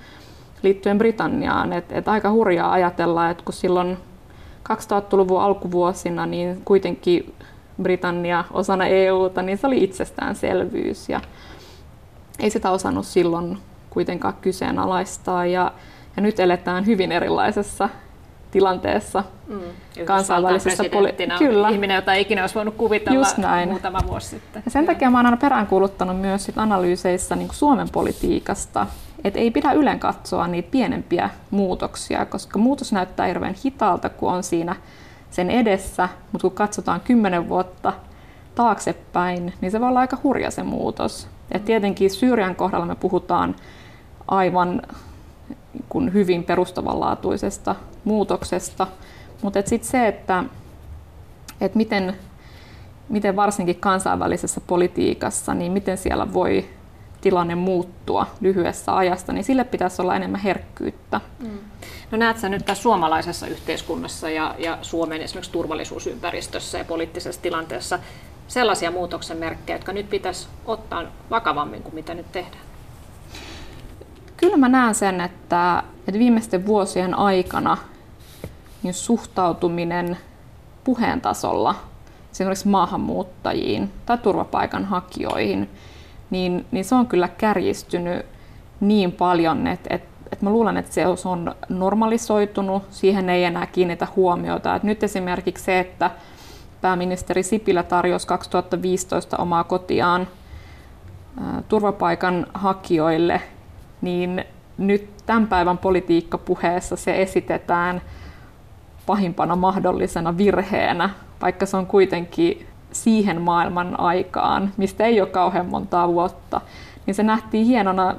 liittyen 0.62 0.98
Britanniaan, 0.98 1.72
että, 1.72 1.94
että 1.94 2.12
aika 2.12 2.30
hurjaa 2.30 2.72
ajatella, 2.72 3.30
että 3.30 3.44
kun 3.44 3.54
silloin 3.54 3.98
2000-luvun 4.70 5.40
alkuvuosina 5.40 6.26
niin 6.26 6.62
kuitenkin 6.64 7.34
Britannia 7.82 8.44
osana 8.50 8.86
EUta, 8.86 9.42
niin 9.42 9.58
se 9.58 9.66
oli 9.66 9.84
itsestäänselvyys 9.84 11.08
ja 11.08 11.20
ei 12.38 12.50
sitä 12.50 12.70
osannut 12.70 13.06
silloin 13.06 13.58
kuitenkaan 13.90 14.34
kyseenalaistaa 14.40 15.46
ja, 15.46 15.72
ja 16.16 16.22
nyt 16.22 16.40
eletään 16.40 16.86
hyvin 16.86 17.12
erilaisessa 17.12 17.88
tilanteessa 18.50 19.24
mm. 19.46 19.60
kansainvälisessä 20.04 20.82
poli- 20.82 21.38
Kyllä. 21.38 21.68
ihminen, 21.68 21.94
jota 21.94 22.14
ei 22.14 22.20
ikinä 22.22 22.42
olisi 22.42 22.54
voinut 22.54 22.74
kuvitella 22.74 23.18
Just 23.18 23.38
näin. 23.38 23.68
muutama 23.68 23.98
vuosi 24.06 24.28
sitten. 24.28 24.62
Ja 24.64 24.70
sen 24.70 24.86
takia 24.86 25.10
mä 25.10 25.18
oon 25.18 25.26
aina 25.26 25.36
peräänkuuluttanut 25.36 26.20
myös 26.20 26.44
sit 26.44 26.58
analyyseissä 26.58 27.36
niin 27.36 27.48
Suomen 27.52 27.88
politiikasta, 27.92 28.86
että 29.24 29.38
ei 29.38 29.50
pidä 29.50 29.72
ylen 29.72 30.00
katsoa 30.00 30.46
niitä 30.46 30.70
pienempiä 30.70 31.30
muutoksia, 31.50 32.26
koska 32.26 32.58
muutos 32.58 32.92
näyttää 32.92 33.26
hirveän 33.26 33.54
hitaalta, 33.64 34.08
kun 34.08 34.32
on 34.32 34.42
siinä 34.42 34.76
sen 35.30 35.50
edessä, 35.50 36.08
mutta 36.32 36.48
kun 36.48 36.56
katsotaan 36.56 37.00
kymmenen 37.00 37.48
vuotta 37.48 37.92
taaksepäin, 38.54 39.52
niin 39.60 39.70
se 39.70 39.80
voi 39.80 39.88
olla 39.88 40.00
aika 40.00 40.18
hurja 40.22 40.50
se 40.50 40.62
muutos. 40.62 41.28
Et 41.52 41.64
tietenkin 41.64 42.10
Syyrian 42.10 42.56
kohdalla 42.56 42.86
me 42.86 42.94
puhutaan 42.94 43.54
aivan 44.28 44.82
kun 45.88 46.12
hyvin 46.12 46.44
perustavanlaatuisesta 46.44 47.76
muutoksesta, 48.04 48.86
mutta 49.42 49.62
sitten 49.64 49.90
se, 49.90 50.08
että 50.08 50.44
et 51.60 51.74
miten, 51.74 52.16
miten 53.08 53.36
varsinkin 53.36 53.76
kansainvälisessä 53.76 54.60
politiikassa, 54.66 55.54
niin 55.54 55.72
miten 55.72 55.98
siellä 55.98 56.32
voi 56.32 56.68
tilanne 57.20 57.54
muuttua 57.54 58.26
lyhyessä 58.40 58.96
ajassa, 58.96 59.32
niin 59.32 59.44
sille 59.44 59.64
pitäisi 59.64 60.02
olla 60.02 60.16
enemmän 60.16 60.40
herkkyyttä. 60.40 61.20
Mm. 61.38 61.58
No 62.10 62.18
näet 62.18 62.38
sä 62.38 62.48
nyt 62.48 62.64
tässä 62.64 62.82
suomalaisessa 62.82 63.46
yhteiskunnassa 63.46 64.30
ja, 64.30 64.54
ja 64.58 64.78
Suomen 64.82 65.22
esimerkiksi 65.22 65.52
turvallisuusympäristössä 65.52 66.78
ja 66.78 66.84
poliittisessa 66.84 67.42
tilanteessa 67.42 67.98
sellaisia 68.48 68.90
muutoksen 68.90 69.36
merkkejä, 69.36 69.76
jotka 69.76 69.92
nyt 69.92 70.10
pitäisi 70.10 70.48
ottaa 70.66 71.04
vakavammin 71.30 71.82
kuin 71.82 71.94
mitä 71.94 72.14
nyt 72.14 72.32
tehdään? 72.32 72.69
Kyllä 74.40 74.56
mä 74.56 74.68
näen 74.68 74.94
sen, 74.94 75.20
että, 75.20 75.82
että 75.98 76.18
viimeisten 76.18 76.66
vuosien 76.66 77.14
aikana 77.14 77.76
niin 78.82 78.94
suhtautuminen 78.94 80.16
puheen 80.84 81.20
tasolla 81.20 81.74
esimerkiksi 82.32 82.68
maahanmuuttajiin 82.68 83.92
tai 84.06 84.18
turvapaikanhakijoihin, 84.18 85.70
niin, 86.30 86.66
niin 86.70 86.84
se 86.84 86.94
on 86.94 87.06
kyllä 87.06 87.28
kärjistynyt 87.28 88.26
niin 88.80 89.12
paljon, 89.12 89.66
että, 89.66 89.94
että, 89.94 90.08
että 90.32 90.44
mä 90.44 90.50
luulen, 90.50 90.76
että 90.76 90.92
se 90.94 91.04
on 91.24 91.54
normalisoitunut, 91.68 92.82
siihen 92.90 93.30
ei 93.30 93.44
enää 93.44 93.66
kiinnitä 93.66 94.08
huomiota. 94.16 94.74
Että 94.74 94.86
nyt 94.86 95.02
esimerkiksi 95.02 95.64
se, 95.64 95.78
että 95.78 96.10
pääministeri 96.80 97.42
Sipilä 97.42 97.82
tarjosi 97.82 98.26
2015 98.26 99.36
omaa 99.36 99.64
kotiaan 99.64 100.28
turvapaikanhakijoille, 101.68 103.40
niin 104.00 104.44
nyt 104.78 105.10
tämän 105.26 105.46
päivän 105.46 105.78
politiikkapuheessa 105.78 106.96
se 106.96 107.22
esitetään 107.22 108.02
pahimpana 109.06 109.56
mahdollisena 109.56 110.36
virheenä, 110.36 111.10
vaikka 111.42 111.66
se 111.66 111.76
on 111.76 111.86
kuitenkin 111.86 112.66
siihen 112.92 113.40
maailman 113.40 114.00
aikaan, 114.00 114.72
mistä 114.76 115.04
ei 115.04 115.20
ole 115.20 115.28
kauhean 115.28 115.66
montaa 115.66 116.08
vuotta, 116.08 116.60
niin 117.06 117.14
se 117.14 117.22
nähtiin 117.22 117.66
hienona 117.66 118.14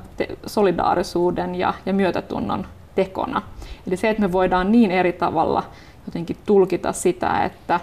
solidaarisuuden 0.45 1.55
ja, 1.55 1.73
ja 1.85 1.93
myötätunnon 1.93 2.67
tekona. 2.95 3.41
Eli 3.87 3.97
se, 3.97 4.09
että 4.09 4.21
me 4.21 4.31
voidaan 4.31 4.71
niin 4.71 4.91
eri 4.91 5.13
tavalla 5.13 5.63
jotenkin 6.05 6.37
tulkita 6.45 6.93
sitä, 6.93 7.43
että, 7.43 7.79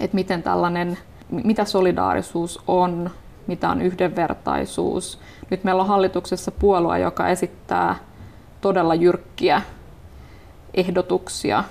että 0.00 0.14
miten 0.14 0.42
tällainen, 0.42 0.98
mitä 1.30 1.64
solidaarisuus 1.64 2.60
on, 2.66 3.10
mitä 3.46 3.70
on 3.70 3.82
yhdenvertaisuus. 3.82 5.20
Nyt 5.50 5.64
meillä 5.64 5.82
on 5.82 5.88
hallituksessa 5.88 6.50
puolue, 6.50 7.00
joka 7.00 7.28
esittää 7.28 7.96
todella 8.60 8.94
jyrkkiä 8.94 9.62
ehdotuksia 10.74 11.64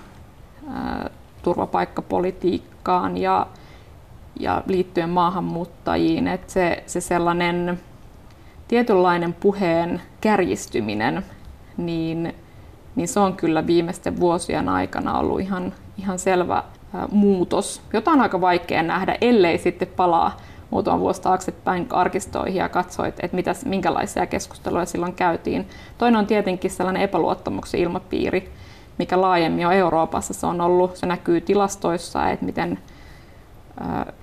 turvapaikkapolitiikkaan 1.43 3.17
ja, 3.17 3.47
ja 4.39 4.63
liittyen 4.67 5.09
maahanmuuttajiin. 5.09 6.27
Että 6.27 6.53
se, 6.53 6.83
se 6.85 7.01
sellainen 7.01 7.79
tietynlainen 8.67 9.33
puheen 9.33 10.01
kärjistyminen, 10.21 11.25
niin, 11.77 12.35
niin 12.95 13.07
se 13.07 13.19
on 13.19 13.33
kyllä 13.33 13.67
viimeisten 13.67 14.19
vuosien 14.19 14.69
aikana 14.69 15.19
ollut 15.19 15.39
ihan, 15.39 15.73
ihan 15.97 16.19
selvä 16.19 16.63
muutos, 17.11 17.81
jota 17.93 18.11
on 18.11 18.21
aika 18.21 18.41
vaikea 18.41 18.83
nähdä, 18.83 19.17
ellei 19.21 19.57
sitten 19.57 19.87
palaa 19.87 20.37
muutama 20.69 20.99
vuosi 20.99 21.21
taaksepäin 21.21 21.87
arkistoihin 21.89 22.59
ja 22.59 22.69
katsoit, 22.69 23.15
että 23.19 23.35
mitäs, 23.35 23.65
minkälaisia 23.65 24.25
keskusteluja 24.25 24.85
silloin 24.85 25.13
käytiin. 25.13 25.67
Toinen 25.97 26.19
on 26.19 26.27
tietenkin 26.27 26.71
sellainen 26.71 27.01
epäluottamuksen 27.01 27.79
ilmapiiri, 27.79 28.51
mikä 28.97 29.21
laajemmin 29.21 29.67
on 29.67 29.73
Euroopassa. 29.73 30.33
Se 30.33 30.47
on 30.47 30.61
ollut, 30.61 30.97
se 30.97 31.05
näkyy 31.05 31.41
tilastoissa, 31.41 32.29
että 32.29 32.45
miten 32.45 32.79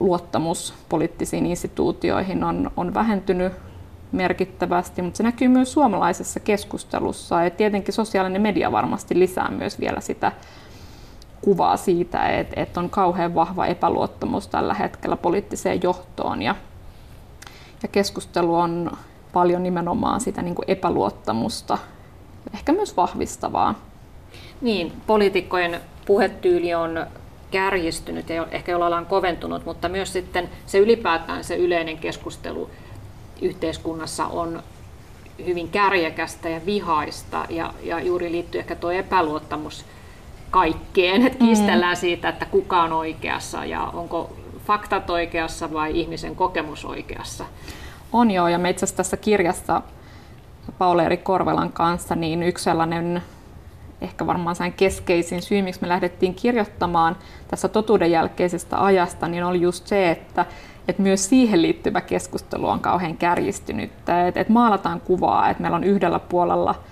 luottamus 0.01 0.75
poliittisiin 0.89 1.47
instituutioihin 1.47 2.45
on, 2.45 2.71
on 2.77 2.95
vähentynyt 2.95 3.53
merkittävästi, 4.13 5.03
mutta 5.03 5.17
se 5.17 5.23
näkyy 5.23 5.49
myös 5.49 5.73
suomalaisessa 5.73 6.41
keskustelussa. 6.41 7.45
Et 7.45 7.57
tietenkin 7.57 7.95
sosiaalinen 7.95 8.43
media 8.43 8.73
varmasti 8.73 9.19
lisää 9.19 9.51
myös 9.51 9.81
vielä 9.81 10.01
sitä 10.01 10.33
kuvaa 11.43 11.77
siitä, 11.77 12.29
että, 12.29 12.61
että 12.61 12.81
on 12.81 12.91
kauhean 12.91 13.35
vahva 13.35 13.67
epäluottamus 13.67 14.49
tällä 14.49 14.75
hetkellä 14.75 15.17
poliittiseen 15.17 15.81
johtoon 15.83 16.43
ja, 16.43 16.55
ja 17.83 17.89
keskustelu 17.89 18.55
on 18.55 18.91
paljon 19.33 19.63
nimenomaan 19.63 20.21
sitä 20.21 20.43
niin 20.43 20.55
kuin 20.55 20.71
epäluottamusta, 20.71 21.79
ehkä 22.55 22.73
myös 22.73 22.97
vahvistavaa. 22.97 23.75
Niin, 24.61 24.93
poliitikkojen 25.07 25.81
puhetyyli 26.07 26.75
on 26.75 27.07
kärjistynyt 27.51 28.31
ja 28.31 28.47
ehkä 28.51 28.73
jollain 28.73 28.95
on 28.95 29.07
koventunut, 29.07 29.65
mutta 29.65 29.89
myös 29.89 30.13
sitten 30.13 30.49
se 30.67 30.79
ylipäätään 30.79 31.45
se 31.45 31.57
yleinen 31.57 31.99
keskustelu 31.99 32.71
yhteiskunnassa 33.43 34.27
on 34.27 34.63
hyvin 35.47 35.69
kärjekästä 35.69 36.49
ja 36.49 36.61
vihaista 36.67 37.47
ja, 37.49 37.75
ja 37.83 38.01
juuri 38.01 38.33
liittyy 38.33 38.59
ehkä 38.59 38.75
tuo 38.75 38.91
epäluottamus 38.91 39.85
kaikkeen, 40.53 41.27
että 41.27 41.39
kiistellään 41.39 41.97
mm. 41.97 42.01
siitä, 42.01 42.29
että 42.29 42.47
kuka 42.47 42.83
on 42.83 42.93
oikeassa 42.93 43.65
ja 43.65 43.83
onko 43.83 44.31
faktat 44.67 45.11
oikeassa 45.11 45.73
vai 45.73 46.01
ihmisen 46.01 46.37
kokemus 46.37 46.85
oikeassa. 46.85 47.45
On 48.13 48.31
joo, 48.31 48.49
ja 48.49 48.59
me 48.59 48.71
itse 48.71 48.85
asiassa 48.85 48.97
tässä 48.97 49.17
kirjassa 49.17 49.83
Pauleeri 50.79 51.17
Korvelan 51.17 51.73
kanssa, 51.73 52.15
niin 52.15 52.43
yksi 52.43 52.65
sellainen 52.65 53.23
ehkä 54.01 54.27
varmaan 54.27 54.57
sen 54.57 54.73
keskeisin 54.73 55.43
syy, 55.43 55.63
miksi 55.63 55.83
me 55.83 55.89
lähdettiin 55.89 56.35
kirjoittamaan 56.35 57.17
tässä 57.49 57.69
totuuden 57.69 58.11
jälkeisestä 58.11 58.85
ajasta, 58.85 59.29
niin 59.29 59.45
oli 59.45 59.61
just 59.61 59.87
se, 59.87 60.11
että, 60.11 60.47
että 60.89 61.03
myös 61.03 61.29
siihen 61.29 61.63
liittyvä 61.63 62.01
keskustelu 62.01 62.69
on 62.69 62.81
kauhean 62.81 63.17
kärjistynyt. 63.17 63.91
Että, 63.91 64.29
että 64.29 64.53
maalataan 64.53 65.01
kuvaa, 65.01 65.51
että 65.51 65.63
meillä 65.63 65.77
on 65.77 65.85
yhdellä 65.85 66.19
puolella– 66.19 66.75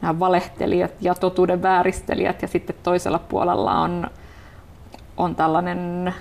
nämä 0.00 0.18
valehtelijat 0.18 0.92
ja 1.00 1.14
totuuden 1.14 1.62
vääristelijät 1.62 2.42
ja 2.42 2.48
sitten 2.48 2.76
toisella 2.82 3.18
puolella 3.18 3.80
on, 3.80 4.10
on 5.16 5.34
tällainen 5.34 6.14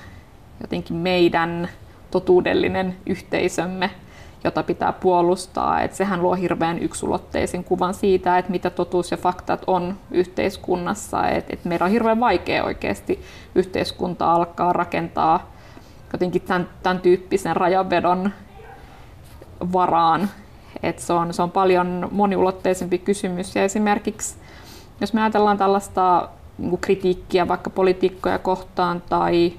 jotenkin 0.61 0.97
meidän 0.97 1.69
totuudellinen 2.11 2.95
yhteisömme, 3.05 3.89
jota 4.43 4.63
pitää 4.63 4.93
puolustaa. 4.93 5.81
Et 5.81 5.93
sehän 5.93 6.21
luo 6.21 6.35
hirveän 6.35 6.79
yksulotteisen 6.79 7.63
kuvan 7.63 7.93
siitä, 7.93 8.37
että 8.37 8.51
mitä 8.51 8.69
totuus 8.69 9.11
ja 9.11 9.17
faktat 9.17 9.63
on 9.67 9.97
yhteiskunnassa. 10.11 11.27
Et, 11.27 11.45
et 11.49 11.65
meidän 11.65 11.85
on 11.85 11.91
hirveän 11.91 12.19
vaikea 12.19 12.63
oikeasti 12.63 13.23
yhteiskunta 13.55 14.33
alkaa 14.33 14.73
rakentaa 14.73 15.51
jotenkin 16.13 16.41
tämän, 16.41 16.69
tämän 16.83 16.99
tyyppisen 16.99 17.55
rajanvedon 17.55 18.31
varaan, 19.73 20.29
et 20.83 20.99
se, 20.99 21.13
on, 21.13 21.33
se 21.33 21.41
on 21.41 21.51
paljon 21.51 22.07
moniulotteisempi 22.11 22.97
kysymys. 22.97 23.55
Ja 23.55 23.63
esimerkiksi 23.63 24.35
jos 25.01 25.13
me 25.13 25.21
ajatellaan 25.21 25.57
tällaista 25.57 26.29
niin 26.57 26.77
kritiikkiä 26.77 27.47
vaikka 27.47 27.69
poliitikkoja 27.69 28.39
kohtaan 28.39 29.03
tai, 29.09 29.53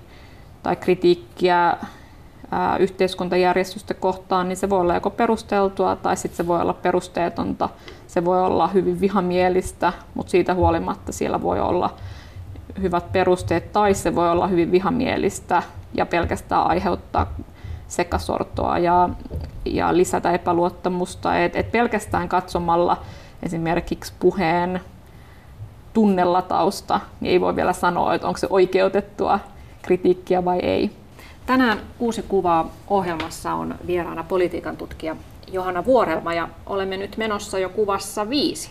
tai 0.63 0.77
kritiikkiä 0.77 1.77
ää, 2.51 2.77
yhteiskuntajärjestystä 2.77 3.95
kohtaan, 3.95 4.49
niin 4.49 4.57
se 4.57 4.71
voi 4.71 4.81
olla 4.81 4.95
joko 4.95 5.11
perusteltua 5.11 5.97
tai 5.97 6.17
sitten 6.17 6.37
se 6.37 6.47
voi 6.47 6.61
olla 6.61 6.75
perusteetonta. 6.75 7.69
Se 8.07 8.25
voi 8.25 8.43
olla 8.43 8.69
hyvin 8.69 9.01
vihamielistä, 9.01 9.93
mutta 10.15 10.31
siitä 10.31 10.55
huolimatta 10.55 11.13
siellä 11.13 11.43
voi 11.43 11.61
olla 11.61 11.95
hyvät 12.81 13.13
perusteet, 13.13 13.73
tai 13.73 13.95
se 13.95 14.15
voi 14.15 14.31
olla 14.31 14.47
hyvin 14.47 14.73
vihamielistä 14.73 15.63
ja 15.95 16.07
pelkästään 16.07 16.67
aiheuttaa 16.67 17.33
sekasortoa 17.89 18.79
ja, 18.79 19.09
ja 19.65 19.97
lisätä 19.97 20.33
epäluottamusta. 20.33 21.39
Et, 21.39 21.57
et 21.57 21.73
pelkästään 21.73 22.29
katsomalla 22.29 22.97
esimerkiksi 23.43 24.13
puheen 24.21 24.81
tunnelatausta, 25.93 27.01
niin 27.21 27.33
ei 27.33 27.41
voi 27.41 27.57
vielä 27.57 27.73
sanoa, 27.73 28.15
että 28.15 28.27
onko 28.27 28.39
se 28.39 28.47
oikeutettua 28.51 29.41
kritiikkiä 29.83 30.45
vai 30.45 30.59
ei. 30.59 30.91
Tänään 31.47 31.79
Kuusi 31.99 32.23
kuvaa 32.23 32.71
ohjelmassa 32.89 33.53
on 33.53 33.75
vieraana 33.87 34.25
politiikan 34.25 34.77
tutkija 34.77 35.17
Johanna 35.53 35.85
Vuorelma 35.85 36.35
ja 36.35 36.49
olemme 36.67 36.97
nyt 36.97 37.17
menossa 37.17 37.59
jo 37.59 37.69
kuvassa 37.69 38.31
viisi. 38.31 38.71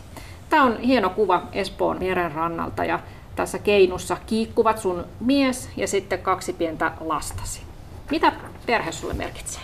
Tämä 0.49 0.63
on 0.63 0.79
hieno 0.79 1.09
kuva 1.09 1.43
Espoon 1.53 1.99
meren 1.99 2.31
rannalta 2.31 2.85
ja 2.85 2.99
tässä 3.35 3.59
keinussa 3.59 4.17
kiikkuvat 4.25 4.77
sun 4.77 5.05
mies 5.19 5.69
ja 5.77 5.87
sitten 5.87 6.19
kaksi 6.19 6.53
pientä 6.53 6.91
lastasi. 6.99 7.66
Mitä 8.11 8.31
perhe 8.65 8.91
sulle 8.91 9.13
merkitsee? 9.13 9.61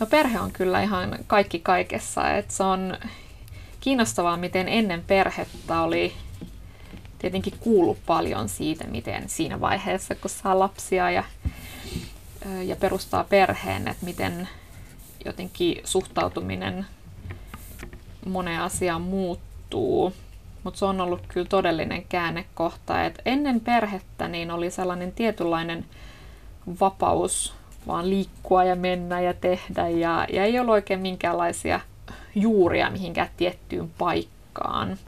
No 0.00 0.06
perhe 0.06 0.40
on 0.40 0.52
kyllä 0.52 0.82
ihan 0.82 1.18
kaikki 1.26 1.58
kaikessa. 1.58 2.30
Et 2.30 2.50
se 2.50 2.62
on 2.62 2.96
kiinnostavaa, 3.80 4.36
miten 4.36 4.68
ennen 4.68 5.04
perhettä 5.06 5.80
oli 5.80 6.12
tietenkin 7.18 7.58
kuullut 7.60 7.98
paljon 8.06 8.48
siitä, 8.48 8.84
miten 8.86 9.28
siinä 9.28 9.60
vaiheessa, 9.60 10.14
kun 10.14 10.30
saa 10.30 10.58
lapsia 10.58 11.10
ja, 11.10 11.24
ja 12.64 12.76
perustaa 12.76 13.24
perheen, 13.24 13.88
että 13.88 14.04
miten 14.04 14.48
jotenkin 15.24 15.80
suhtautuminen 15.84 16.86
moneen 18.26 18.60
asiaan 18.60 19.02
muuttuu. 19.02 20.12
Mutta 20.64 20.78
se 20.78 20.84
on 20.84 21.00
ollut 21.00 21.22
kyllä 21.28 21.46
todellinen 21.46 22.04
käännekohta. 22.08 23.04
Et 23.04 23.22
ennen 23.26 23.60
perhettä 23.60 24.28
niin 24.28 24.50
oli 24.50 24.70
sellainen 24.70 25.12
tietynlainen 25.12 25.84
vapaus 26.80 27.54
vaan 27.86 28.10
liikkua 28.10 28.64
ja 28.64 28.76
mennä 28.76 29.20
ja 29.20 29.34
tehdä 29.34 29.88
ja, 29.88 30.26
ja 30.32 30.44
ei 30.44 30.58
ollut 30.58 30.72
oikein 30.72 31.00
minkäänlaisia 31.00 31.80
juuria 32.34 32.90
mihinkään 32.90 33.28
tiettyyn 33.36 33.90
paikkaan. 33.98 34.98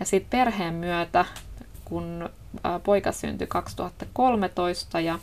Ja 0.00 0.06
sitten 0.06 0.38
perheen 0.38 0.74
myötä, 0.74 1.24
kun 1.84 2.28
poika 2.84 3.12
syntyi 3.12 3.46
2013 3.46 5.00
ja, 5.00 5.18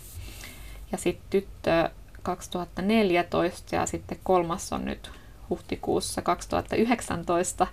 ja 0.91 0.97
sitten 0.97 1.25
tyttö 1.29 1.89
2014 2.23 3.75
ja 3.75 3.85
sitten 3.85 4.19
kolmas 4.23 4.73
on 4.73 4.85
nyt 4.85 5.11
huhtikuussa 5.49 6.21
2019 6.21 7.67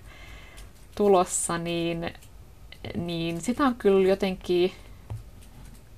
tulossa, 0.95 1.57
niin, 1.57 2.13
niin 2.95 3.41
sitä 3.41 3.63
on 3.63 3.75
kyllä 3.75 4.07
jotenkin 4.07 4.71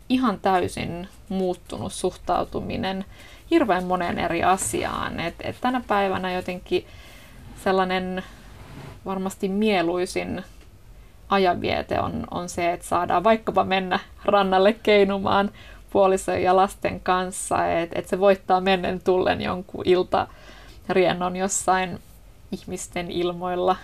ihan 0.09 0.39
täysin 0.39 1.07
muuttunut 1.29 1.93
suhtautuminen 1.93 3.05
hirveän 3.51 3.83
monen 3.83 4.19
eri 4.19 4.43
asiaan. 4.43 5.19
Et, 5.19 5.35
et 5.41 5.55
tänä 5.61 5.81
päivänä 5.87 6.33
jotenkin 6.33 6.87
sellainen 7.63 8.23
varmasti 9.05 9.49
mieluisin 9.49 10.43
ajanviete 11.29 11.99
on, 11.99 12.27
on 12.31 12.49
se, 12.49 12.73
että 12.73 12.87
saadaan 12.87 13.23
vaikkapa 13.23 13.63
mennä 13.63 13.99
rannalle 14.25 14.73
keinumaan 14.73 15.51
puolison 15.89 16.41
ja 16.41 16.55
lasten 16.55 16.99
kanssa, 16.99 17.67
että 17.67 17.99
et 17.99 18.07
se 18.07 18.19
voittaa 18.19 18.61
mennen 18.61 19.01
tullen 19.01 19.41
jonkun 19.41 19.83
ilta 19.85 20.27
riennon 20.89 21.35
jossain 21.35 21.99
ihmisten 22.51 23.11
ilmoilla. 23.11 23.75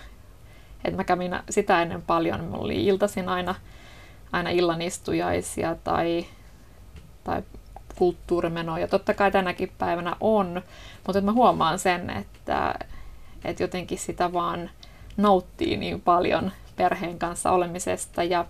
Et 0.84 0.96
mä 0.96 1.04
kävin 1.04 1.38
sitä 1.50 1.82
ennen 1.82 2.02
paljon, 2.02 2.44
mulla 2.44 2.64
oli 2.64 2.86
iltaisin 2.86 3.28
aina, 3.28 3.54
aina 4.32 4.50
illanistujaisia 4.50 5.76
tai, 5.84 6.26
tai 7.24 7.42
kulttuurimenoja. 7.96 8.88
Totta 8.88 9.14
kai 9.14 9.30
tänäkin 9.30 9.72
päivänä 9.78 10.16
on, 10.20 10.62
mutta 11.06 11.20
mä 11.20 11.32
huomaan 11.32 11.78
sen, 11.78 12.10
että, 12.10 12.74
että 13.44 13.62
jotenkin 13.62 13.98
sitä 13.98 14.32
vaan 14.32 14.70
nauttii 15.16 15.76
niin 15.76 16.00
paljon 16.00 16.52
perheen 16.76 17.18
kanssa 17.18 17.50
olemisesta. 17.50 18.22
Ja, 18.22 18.44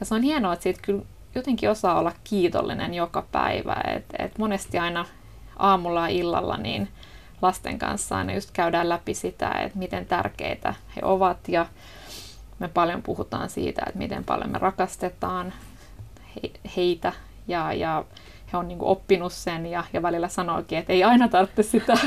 ja 0.00 0.06
se 0.06 0.14
on 0.14 0.22
hienoa, 0.22 0.52
että 0.52 0.62
siitä 0.62 0.80
kyllä 0.82 1.02
jotenkin 1.34 1.70
osaa 1.70 1.98
olla 1.98 2.12
kiitollinen 2.24 2.94
joka 2.94 3.22
päivä. 3.32 3.76
Et, 3.96 4.04
et 4.18 4.38
monesti 4.38 4.78
aina 4.78 5.04
aamulla 5.56 6.00
ja 6.00 6.16
illalla 6.16 6.56
niin 6.56 6.88
lasten 7.42 7.78
kanssa 7.78 8.16
aina 8.16 8.34
just 8.34 8.50
käydään 8.52 8.88
läpi 8.88 9.14
sitä, 9.14 9.50
että 9.50 9.78
miten 9.78 10.06
tärkeitä 10.06 10.74
he 10.96 11.00
ovat 11.04 11.48
ja 11.48 11.66
me 12.58 12.68
paljon 12.68 13.02
puhutaan 13.02 13.50
siitä, 13.50 13.82
että 13.86 13.98
miten 13.98 14.24
paljon 14.24 14.50
me 14.50 14.58
rakastetaan 14.58 15.52
heitä 16.76 17.12
ja, 17.48 17.72
ja 17.72 18.04
he 18.52 18.56
on 18.58 18.68
niin 18.68 18.78
kuin 18.78 18.88
oppinut 18.88 19.32
sen 19.32 19.66
ja, 19.66 19.84
ja 19.92 20.02
välillä 20.02 20.28
sanoikin, 20.28 20.78
että 20.78 20.92
ei 20.92 21.04
aina 21.04 21.28
tarvitse 21.28 21.62
sitä 21.62 21.98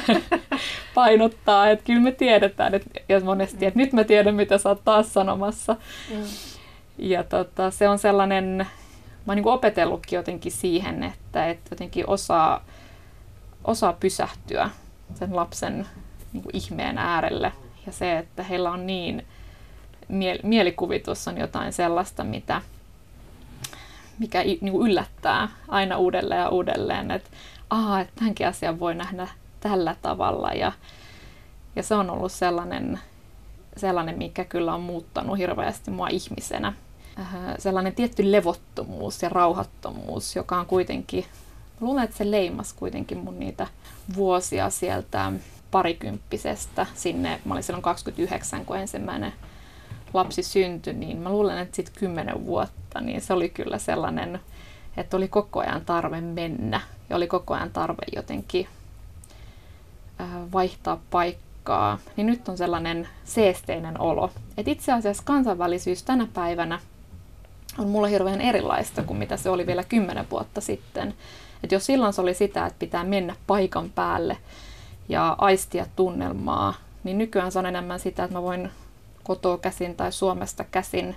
painottaa, 0.96 1.70
että 1.70 1.86
kyllä 1.86 2.02
me 2.02 2.12
tiedetään, 2.12 2.76
että, 2.76 2.90
ja 3.10 3.20
monesti, 3.20 3.66
että 3.66 3.80
nyt 3.80 3.94
mä 3.94 4.04
tiedän, 4.04 4.36
mitä 4.36 4.58
sä 4.58 4.70
oot 4.70 4.84
taas 4.86 5.14
sanomassa. 5.14 5.76
Mm. 6.10 6.24
Ja 6.98 7.24
tota, 7.24 7.72
se 7.72 7.90
on 7.90 8.00
sellainen, 8.00 8.68
mä 9.26 9.32
oon 9.32 9.36
niin 9.36 9.48
opetellutkin 9.48 10.18
jotenkin 10.18 10.52
siihen, 10.52 11.04
että, 11.04 11.48
että 11.48 11.70
jotenkin 11.72 12.10
osaa, 12.10 12.66
osaa 13.64 13.94
pysähtyä 13.94 14.70
sen 15.14 15.36
lapsen 15.36 15.88
niin 16.34 16.44
kuin 16.44 16.56
ihmeen 16.56 16.98
äärelle. 16.98 17.52
Ja 17.86 17.92
se, 17.92 18.18
että 18.18 18.44
heillä 18.44 18.72
on 18.72 18.88
niin, 18.88 19.26
mielikuvitus 20.44 21.28
on 21.28 21.38
jotain 21.38 21.74
sellaista, 21.74 22.24
mitä, 22.24 22.62
mikä 24.20 24.44
niin 24.44 24.72
kuin 24.72 24.92
yllättää 24.92 25.48
aina 25.68 25.98
uudelleen 25.98 26.42
ja 26.42 26.50
uudelleen, 26.50 27.12
että 27.12 27.30
aha, 27.70 28.06
tämänkin 28.16 28.48
asian 28.48 28.80
voi 28.80 28.96
nähdä 28.96 29.28
tällä 29.60 29.96
tavalla. 30.02 30.54
Ja, 30.54 30.72
ja 31.76 31.84
se 31.84 31.96
on 31.96 32.10
ollut 32.10 32.32
sellainen, 32.32 33.00
sellainen, 33.78 34.18
mikä 34.18 34.46
kyllä 34.46 34.74
on 34.74 34.82
muuttanut 34.82 35.38
hirveästi 35.38 35.92
mua 35.92 36.08
ihmisenä. 36.08 36.74
Äh, 37.20 37.26
sellainen 37.58 37.96
tietty 37.96 38.32
levottomuus 38.32 39.22
ja 39.22 39.30
rauhattomuus, 39.30 40.36
joka 40.36 40.60
on 40.60 40.66
kuitenkin, 40.66 41.26
luulen, 41.82 42.04
että 42.04 42.18
se 42.18 42.32
leimas 42.32 42.74
kuitenkin 42.74 43.18
mun 43.18 43.40
niitä 43.40 43.68
vuosia 44.16 44.70
sieltä 44.70 45.32
parikymppisestä 45.72 46.86
sinne, 46.96 47.42
mä 47.46 47.54
olin 47.54 47.64
silloin 47.64 47.82
29, 47.82 48.66
kun 48.66 48.78
ensimmäinen 48.78 49.34
lapsi 50.14 50.44
syntyi, 50.44 50.94
niin 50.94 51.18
mä 51.18 51.30
luulen, 51.30 51.58
että 51.58 51.76
sitten 51.76 51.96
kymmenen 52.00 52.46
vuotta, 52.46 53.02
niin 53.02 53.22
se 53.22 53.34
oli 53.34 53.50
kyllä 53.50 53.78
sellainen, 53.78 54.40
että 54.98 55.18
oli 55.18 55.28
koko 55.28 55.60
ajan 55.60 55.86
tarve 55.86 56.22
mennä 56.22 56.82
ja 57.10 57.16
oli 57.16 57.28
koko 57.28 57.54
ajan 57.54 57.72
tarve 57.72 58.02
jotenkin 58.16 58.68
vaihtaa 60.54 61.00
paikkaa, 61.12 62.00
niin 62.16 62.28
nyt 62.28 62.50
on 62.50 62.58
sellainen 62.58 63.08
seesteinen 63.24 64.02
olo. 64.02 64.32
Et 64.58 64.68
itse 64.68 64.92
asiassa 64.92 65.24
kansainvälisyys 65.26 66.04
tänä 66.04 66.28
päivänä 66.34 66.80
on 67.78 67.90
mulle 67.90 68.10
hirveän 68.10 68.42
erilaista 68.42 69.04
kuin 69.04 69.18
mitä 69.18 69.38
se 69.38 69.50
oli 69.50 69.68
vielä 69.68 69.84
kymmenen 69.84 70.30
vuotta 70.30 70.62
sitten. 70.62 71.14
Et 71.64 71.72
jos 71.72 71.86
silloin 71.86 72.14
se 72.14 72.22
oli 72.22 72.34
sitä, 72.34 72.66
että 72.66 72.80
pitää 72.80 73.04
mennä 73.04 73.36
paikan 73.48 73.90
päälle 73.90 74.38
ja 75.10 75.36
aistia 75.38 75.86
tunnelmaa, 75.96 76.74
niin 77.04 77.18
nykyään 77.18 77.52
se 77.52 77.60
on 77.60 77.66
enemmän 77.66 78.00
sitä, 78.00 78.24
että 78.24 78.38
mä 78.38 78.42
voin 78.42 78.72
kotoa 79.30 79.58
käsin 79.58 79.96
tai 79.96 80.12
Suomesta 80.12 80.64
käsin 80.64 81.16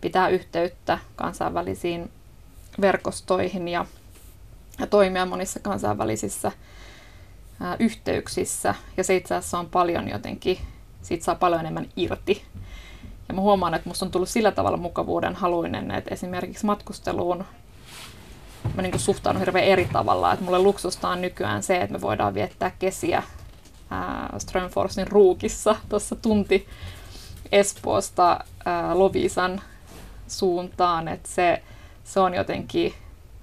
pitää 0.00 0.28
yhteyttä 0.28 0.98
kansainvälisiin 1.16 2.10
verkostoihin 2.80 3.68
ja, 3.68 3.86
ja 4.78 4.86
toimia 4.86 5.26
monissa 5.26 5.60
kansainvälisissä 5.60 6.52
ää, 7.60 7.76
yhteyksissä. 7.78 8.74
Ja 8.96 9.04
se 9.04 9.16
itse 9.16 9.34
asiassa 9.34 9.58
on 9.58 9.66
paljon 9.66 10.08
jotenkin, 10.08 10.58
siitä 11.02 11.24
saa 11.24 11.34
paljon 11.34 11.60
enemmän 11.60 11.88
irti. 11.96 12.44
Ja 13.28 13.34
mä 13.34 13.40
huomaan, 13.40 13.74
että 13.74 13.88
musta 13.88 14.04
on 14.04 14.10
tullut 14.10 14.28
sillä 14.28 14.52
tavalla 14.52 14.76
mukavuuden 14.76 15.34
haluinen, 15.34 15.90
että 15.90 16.14
esimerkiksi 16.14 16.66
matkusteluun 16.66 17.44
mä 18.74 18.82
niin 18.82 18.98
suhtaudun 18.98 19.40
hirveän 19.40 19.66
eri 19.66 19.88
tavalla. 19.92 20.32
Että 20.32 20.44
mulle 20.44 20.58
luksusta 20.58 21.08
on 21.08 21.22
nykyään 21.22 21.62
se, 21.62 21.76
että 21.76 21.92
me 21.92 22.00
voidaan 22.00 22.34
viettää 22.34 22.70
kesiä 22.78 23.22
Strömforsin 24.38 25.06
ruukissa 25.06 25.76
tuossa 25.88 26.16
tunti 26.16 26.66
Espoosta 27.52 28.40
ää, 28.64 28.98
Lovisan 28.98 29.62
suuntaan, 30.28 31.08
että 31.08 31.28
se, 31.28 31.62
se 32.04 32.20
on 32.20 32.34
jotenkin 32.34 32.94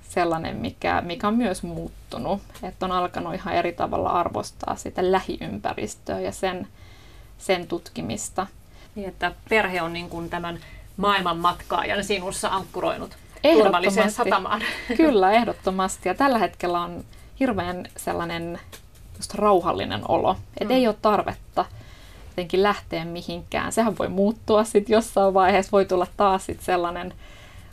sellainen, 0.10 0.56
mikä, 0.56 1.02
mikä 1.02 1.28
on 1.28 1.36
myös 1.36 1.64
muuttunut, 1.64 2.42
että 2.64 2.86
on 2.86 2.92
alkanut 2.92 3.34
ihan 3.34 3.56
eri 3.56 3.74
tavalla 3.74 4.10
arvostaa 4.10 4.76
sitä 4.76 5.12
lähiympäristöä 5.12 6.20
ja 6.20 6.32
sen, 6.32 6.68
sen 7.38 7.68
tutkimista. 7.68 8.48
Niin, 8.96 9.10
että 9.10 9.32
perhe 9.50 9.82
on 9.82 9.94
niin 9.94 10.10
kuin 10.10 10.30
tämän 10.30 10.60
maailman 10.98 11.38
matkaajan 11.38 12.04
sinussa 12.04 12.50
ankkuroinut 12.50 13.18
turvalliseen 13.54 14.12
satamaan. 14.12 14.62
Kyllä, 14.98 15.32
ehdottomasti. 15.32 16.10
Ja 16.10 16.16
tällä 16.16 16.38
hetkellä 16.38 16.82
on 16.82 17.04
hirveän 17.40 17.86
sellainen 17.98 18.60
just 19.18 19.34
rauhallinen 19.34 20.02
olo, 20.08 20.36
että 20.58 20.74
mm. 20.74 20.78
ei 20.78 20.88
ole 20.88 20.96
tarvetta 21.02 21.66
jotenkin 22.34 22.64
lähteä 22.64 23.06
mihinkään. 23.06 23.72
Sehän 23.72 23.98
voi 23.98 24.10
muuttua 24.10 24.64
sitten 24.64 24.94
jossain 24.94 25.34
vaiheessa, 25.34 25.72
voi 25.72 25.86
tulla 25.86 26.08
taas 26.18 26.46
sit 26.46 26.62
sellainen 26.62 27.14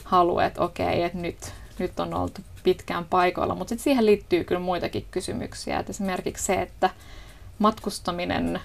halu, 0.04 0.38
että 0.38 0.62
okei, 0.62 1.02
että 1.02 1.18
nyt, 1.18 1.52
nyt 1.78 2.00
on 2.00 2.14
oltu 2.14 2.40
pitkään 2.62 3.04
paikoilla, 3.04 3.54
mutta 3.54 3.68
sitten 3.68 3.84
siihen 3.84 4.06
liittyy 4.06 4.44
kyllä 4.44 4.60
muitakin 4.60 5.06
kysymyksiä. 5.10 5.78
Et 5.78 5.90
esimerkiksi 5.90 6.44
se, 6.44 6.54
että 6.54 6.90
matkustaminen 7.58 8.60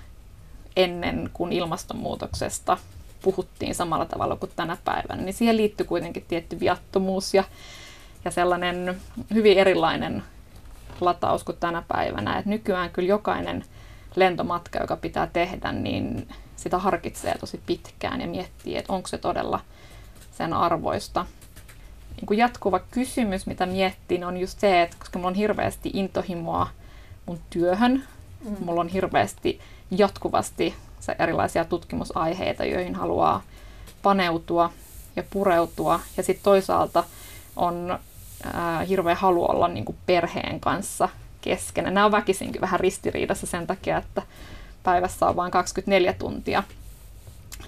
ennen 0.76 1.30
kuin 1.34 1.54
ilmastonmuutoksesta 1.54 2.78
puhuttiin 3.22 3.76
samalla 3.76 4.06
tavalla 4.06 4.36
kuin 4.36 4.52
tänä 4.56 4.78
päivänä, 4.86 5.22
niin 5.22 5.34
siihen 5.34 5.58
liittyy 5.58 5.86
kuitenkin 5.86 6.26
tietty 6.28 6.60
viattomuus 6.60 7.34
ja, 7.34 7.44
ja 8.26 8.32
sellainen 8.32 9.02
hyvin 9.34 9.58
erilainen 9.58 10.24
lataus 11.02 11.44
kuin 11.44 11.58
tänä 11.58 11.84
päivänä. 11.88 12.40
Et 12.40 12.46
nykyään 12.46 12.90
kyllä 12.90 13.10
jokainen 13.10 13.66
lentomatka, 14.16 14.80
joka 14.80 14.98
pitää 14.98 15.28
tehdä, 15.28 15.72
niin 15.72 16.28
sitä 16.56 16.78
harkitsee 16.78 17.38
tosi 17.38 17.62
pitkään 17.66 18.22
ja 18.22 18.28
miettii, 18.28 18.78
että 18.78 18.94
onko 18.94 19.08
se 19.08 19.18
todella 19.18 19.60
sen 20.38 20.54
arvoista. 20.54 21.26
Niin 22.16 22.26
kuin 22.26 22.40
jatkuva 22.40 22.80
kysymys, 22.80 23.48
mitä 23.48 23.66
miettiin, 23.66 24.24
on 24.24 24.38
just 24.38 24.60
se, 24.60 24.82
että 24.82 24.96
koska 25.00 25.20
mulla 25.20 25.30
on 25.30 25.36
hirveästi 25.36 25.92
intohimoa 25.94 26.68
mun 27.26 27.40
työhön, 27.50 28.04
mm. 28.46 28.56
mulla 28.66 28.82
on 28.82 28.88
hirveästi 28.88 29.60
jatkuvasti 29.92 30.76
erilaisia 31.20 31.66
tutkimusaiheita, 31.66 32.66
joihin 32.66 32.96
haluaa 32.96 33.42
paneutua 34.02 34.72
ja 35.16 35.24
pureutua. 35.30 36.00
Ja 36.18 36.24
sitten 36.24 36.44
toisaalta 36.44 37.04
on 37.56 38.00
ää, 38.54 38.80
hirveä 38.80 39.16
halu 39.16 39.52
olla 39.52 39.68
niin 39.68 39.86
kuin 39.86 39.98
perheen 40.06 40.60
kanssa 40.60 41.10
keskenään. 41.46 41.94
Nämä 41.94 42.06
on 42.06 42.12
väkisinkin 42.12 42.62
vähän 42.62 42.80
ristiriidassa 42.80 43.48
sen 43.48 43.68
takia, 43.68 43.98
että 43.98 44.22
päivässä 44.84 45.26
on 45.26 45.36
vain 45.36 45.52
24 45.52 46.14
tuntia. 46.14 46.64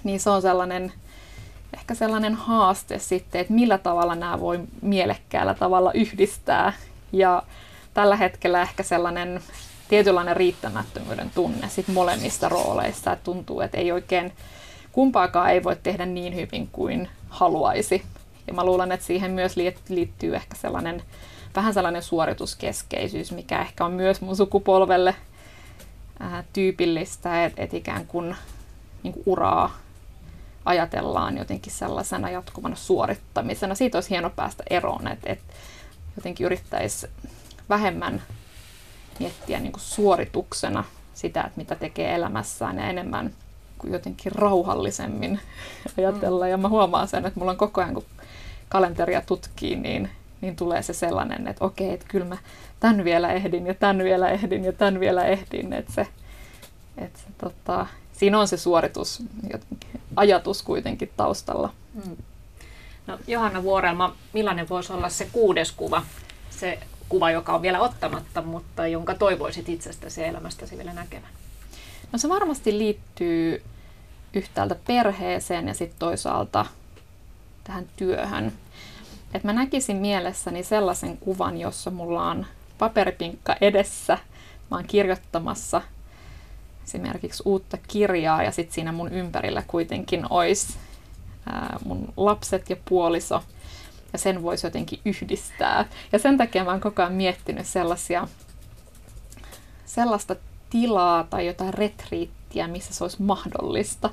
Niin 0.04 0.20
se 0.20 0.30
on 0.30 0.42
sellainen, 0.42 0.92
ehkä 1.74 1.94
sellainen 1.94 2.34
haaste 2.34 2.98
sitten, 2.98 3.40
että 3.40 3.52
millä 3.52 3.78
tavalla 3.78 4.14
nämä 4.14 4.40
voi 4.40 4.60
mielekkäällä 4.82 5.54
tavalla 5.54 5.92
yhdistää. 5.92 6.72
Ja 7.12 7.42
tällä 7.94 8.16
hetkellä 8.16 8.62
ehkä 8.62 8.82
sellainen 8.82 9.40
tietynlainen 9.88 10.36
riittämättömyyden 10.36 11.30
tunne 11.34 11.68
sit 11.68 11.88
molemmista 11.88 12.48
rooleista, 12.48 13.12
että 13.12 13.24
tuntuu, 13.24 13.60
että 13.60 13.78
ei 13.78 13.92
oikein 13.92 14.32
kumpaakaan 14.92 15.50
ei 15.50 15.64
voi 15.64 15.76
tehdä 15.82 16.06
niin 16.06 16.34
hyvin 16.34 16.68
kuin 16.72 17.08
haluaisi. 17.28 18.02
Ja 18.46 18.54
mä 18.54 18.64
luulen, 18.64 18.92
että 18.92 19.06
siihen 19.06 19.30
myös 19.30 19.56
liittyy 19.88 20.36
ehkä 20.36 20.56
sellainen 20.56 21.02
vähän 21.56 21.74
sellainen 21.74 22.02
suorituskeskeisyys, 22.02 23.32
mikä 23.32 23.60
ehkä 23.60 23.84
on 23.84 23.92
myös 23.92 24.20
mun 24.20 24.36
sukupolvelle 24.36 25.14
ää, 26.20 26.44
tyypillistä, 26.52 27.44
että 27.44 27.62
et 27.62 27.74
ikään 27.74 28.06
kuin, 28.06 28.36
niin 29.02 29.12
kuin 29.12 29.22
uraa 29.26 29.78
ajatellaan 30.64 31.38
jotenkin 31.38 31.72
sellaisena 31.72 32.30
jatkuvana 32.30 32.76
suorittamisena. 32.76 33.74
Siitä 33.74 33.96
olisi 33.98 34.10
hieno 34.10 34.30
päästä 34.30 34.64
eroon, 34.70 35.08
että 35.08 35.32
et 35.32 35.40
jotenkin 36.16 36.46
yrittäisi 36.46 37.06
vähemmän 37.68 38.22
miettiä 39.18 39.60
niin 39.60 39.72
kuin 39.72 39.82
suorituksena 39.82 40.84
sitä, 41.14 41.40
että 41.40 41.52
mitä 41.56 41.74
tekee 41.74 42.14
elämässään 42.14 42.78
ja 42.78 42.86
enemmän 42.86 43.32
kuin 43.78 43.92
jotenkin 43.92 44.32
rauhallisemmin 44.32 45.40
ajatella. 45.98 46.44
Mm. 46.44 46.50
Ja 46.50 46.56
mä 46.56 46.68
huomaan 46.68 47.08
sen, 47.08 47.26
että 47.26 47.40
mulla 47.40 47.52
on 47.52 47.58
koko 47.58 47.80
ajan, 47.80 47.94
kun 47.94 48.04
kalenteria 48.68 49.22
tutkii, 49.22 49.76
niin, 49.76 50.10
niin 50.40 50.56
tulee 50.56 50.82
se 50.82 50.92
sellainen, 50.92 51.48
että 51.48 51.64
okei, 51.64 51.94
että 51.94 52.06
kyllä 52.08 52.26
mä 52.26 52.36
tämän 52.80 53.04
vielä 53.04 53.32
ehdin 53.32 53.66
ja 53.66 53.74
tämän 53.74 53.98
vielä 53.98 54.28
ehdin 54.28 54.64
ja 54.64 54.72
tämän 54.72 55.00
vielä 55.00 55.24
ehdin. 55.24 55.72
Että 55.72 55.92
se, 55.92 56.06
että 56.98 57.18
se, 57.18 57.26
tota, 57.38 57.86
siinä 58.12 58.40
on 58.40 58.48
se 58.48 58.56
suoritus, 58.56 59.22
ajatus 60.16 60.62
kuitenkin 60.62 61.10
taustalla. 61.16 61.72
Mm. 61.94 62.16
No, 63.06 63.18
Johanna 63.26 63.62
Vuorelma, 63.62 64.16
millainen 64.32 64.68
voisi 64.68 64.92
olla 64.92 65.08
se 65.08 65.28
kuudes 65.32 65.72
kuva, 65.72 66.02
se 66.50 66.78
kuva, 67.08 67.30
joka 67.30 67.54
on 67.54 67.62
vielä 67.62 67.80
ottamatta, 67.80 68.42
mutta 68.42 68.86
jonka 68.86 69.14
toivoisit 69.14 69.68
itsestäsi 69.68 70.20
ja 70.20 70.26
elämästäsi 70.26 70.76
vielä 70.76 70.92
näkevän? 70.92 71.30
No 72.12 72.18
se 72.18 72.28
varmasti 72.28 72.78
liittyy 72.78 73.62
yhtäältä 74.34 74.76
perheeseen 74.86 75.68
ja 75.68 75.74
sitten 75.74 75.98
toisaalta 75.98 76.66
tähän 77.64 77.86
työhön. 77.96 78.52
Et 79.34 79.44
mä 79.44 79.52
näkisin 79.52 79.96
mielessäni 79.96 80.62
sellaisen 80.62 81.18
kuvan, 81.18 81.58
jossa 81.58 81.90
mulla 81.90 82.30
on 82.30 82.46
paperipinkka 82.78 83.56
edessä. 83.60 84.18
Mä 84.70 84.76
oon 84.76 84.86
kirjoittamassa 84.86 85.82
esimerkiksi 86.84 87.42
uutta 87.46 87.78
kirjaa 87.88 88.42
ja 88.42 88.52
sitten 88.52 88.74
siinä 88.74 88.92
mun 88.92 89.12
ympärillä 89.12 89.62
kuitenkin 89.66 90.26
olisi 90.30 90.78
mun 91.84 92.12
lapset 92.16 92.70
ja 92.70 92.76
puoliso– 92.84 93.42
ja 94.12 94.18
sen 94.18 94.42
voisi 94.42 94.66
jotenkin 94.66 95.00
yhdistää. 95.04 95.84
Ja 96.12 96.18
sen 96.18 96.38
takia 96.38 96.64
mä 96.64 96.70
oon 96.70 96.80
koko 96.80 97.02
ajan 97.02 97.12
miettinyt 97.12 97.66
sellaisia, 97.66 98.28
sellaista 99.86 100.36
tilaa 100.70 101.24
tai 101.24 101.46
jotain 101.46 101.74
retriittiä, 101.74 102.68
missä 102.68 102.94
se 102.94 103.04
olisi 103.04 103.22
mahdollista. 103.22 104.10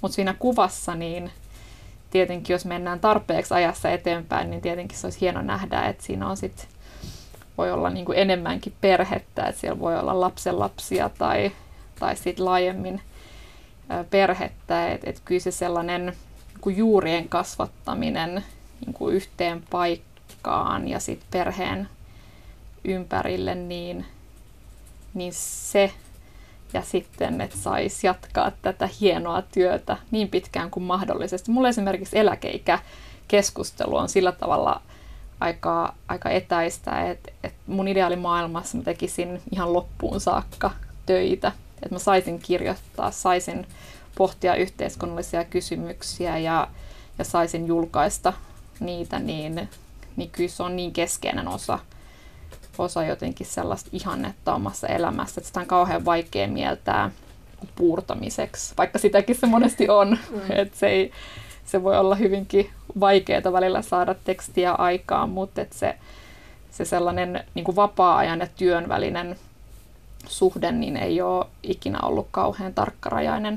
Mutta 0.00 0.14
siinä 0.14 0.34
kuvassa 0.38 0.94
niin 0.94 1.30
tietenkin, 2.10 2.54
jos 2.54 2.64
mennään 2.64 3.00
tarpeeksi 3.00 3.54
ajassa 3.54 3.90
eteenpäin, 3.90 4.50
niin 4.50 4.60
tietenkin 4.60 4.98
se 4.98 5.06
olisi 5.06 5.20
hieno 5.20 5.42
nähdä, 5.42 5.82
että 5.82 6.04
siinä 6.04 6.28
on 6.28 6.36
sit, 6.36 6.68
voi 7.58 7.72
olla 7.72 7.90
niin 7.90 8.04
kuin 8.04 8.18
enemmänkin 8.18 8.72
perhettä, 8.80 9.46
että 9.46 9.60
siellä 9.60 9.80
voi 9.80 9.98
olla 9.98 10.20
lapsenlapsia 10.20 11.10
tai, 11.18 11.52
tai 11.98 12.16
sitten 12.16 12.44
laajemmin 12.44 13.00
perhettä. 14.10 14.92
Että 14.92 15.10
et 15.10 15.20
kyllä 15.24 15.40
se 15.40 15.50
sellainen 15.50 16.12
niin 16.66 16.76
juurien 16.76 17.28
kasvattaminen 17.28 18.44
niin 18.86 18.94
kuin 18.94 19.14
yhteen 19.14 19.62
paikkaan 19.70 20.88
ja 20.88 21.00
sitten 21.00 21.28
perheen 21.30 21.88
ympärille, 22.84 23.54
niin, 23.54 24.06
niin 25.14 25.32
se 25.34 25.92
ja 26.72 26.82
sitten, 26.82 27.40
että 27.40 27.56
saisi 27.56 28.06
jatkaa 28.06 28.52
tätä 28.62 28.88
hienoa 29.00 29.42
työtä 29.42 29.96
niin 30.10 30.28
pitkään 30.28 30.70
kuin 30.70 30.84
mahdollisesti. 30.84 31.50
Mulla 31.50 31.68
esimerkiksi 31.68 32.18
eläkeikä 32.18 32.78
keskustelu 33.28 33.96
on 33.96 34.08
sillä 34.08 34.32
tavalla 34.32 34.82
aika, 35.40 35.94
aika 36.08 36.30
etäistä, 36.30 37.10
että, 37.10 37.32
että 37.44 37.58
mun 37.66 37.88
ideaalimaailmassa 37.88 38.78
mä 38.78 38.84
tekisin 38.84 39.42
ihan 39.52 39.72
loppuun 39.72 40.20
saakka 40.20 40.70
töitä. 41.06 41.52
Että 41.74 41.94
mä 41.94 41.98
saisin 41.98 42.38
kirjoittaa, 42.38 43.10
saisin 43.10 43.66
pohtia 44.14 44.54
yhteiskunnallisia 44.54 45.44
kysymyksiä 45.44 46.38
ja, 46.38 46.68
ja 47.18 47.24
saisin 47.24 47.66
julkaista 47.66 48.32
niitä, 48.80 49.18
niin, 49.18 49.68
niin 50.16 50.30
kyllä 50.30 50.48
se 50.48 50.62
on 50.62 50.76
niin 50.76 50.92
keskeinen 50.92 51.48
osa, 51.48 51.78
osa 52.78 53.04
jotenkin 53.04 53.46
sellaista 53.46 53.90
ihannetta 53.92 54.54
omassa 54.54 54.86
elämässä, 54.86 55.40
että 55.40 55.48
sitä 55.48 55.60
on 55.60 55.66
kauhean 55.66 56.04
vaikea 56.04 56.48
mieltää 56.48 57.10
puurtamiseksi, 57.76 58.74
vaikka 58.78 58.98
sitäkin 58.98 59.36
se 59.36 59.46
monesti 59.46 59.88
on. 59.88 60.18
Mm. 60.30 60.40
että 60.50 60.78
se, 60.78 60.86
ei, 60.86 61.12
se 61.64 61.82
voi 61.82 61.98
olla 61.98 62.14
hyvinkin 62.14 62.70
vaikeaa 63.00 63.52
välillä 63.52 63.82
saada 63.82 64.14
tekstiä 64.24 64.72
aikaan, 64.72 65.30
mutta 65.30 65.60
että 65.60 65.78
se, 65.78 65.98
se 66.70 66.84
sellainen 66.84 67.44
niin 67.54 67.64
kuin 67.64 67.76
vapaa-ajan 67.76 68.40
ja 68.40 68.46
työn 68.56 68.88
välinen 68.88 69.36
suhde 70.26 70.72
niin 70.72 70.96
ei 70.96 71.22
ole 71.22 71.46
ikinä 71.62 71.98
ollut 72.02 72.28
kauhean 72.30 72.74
tarkkarajainen 72.74 73.48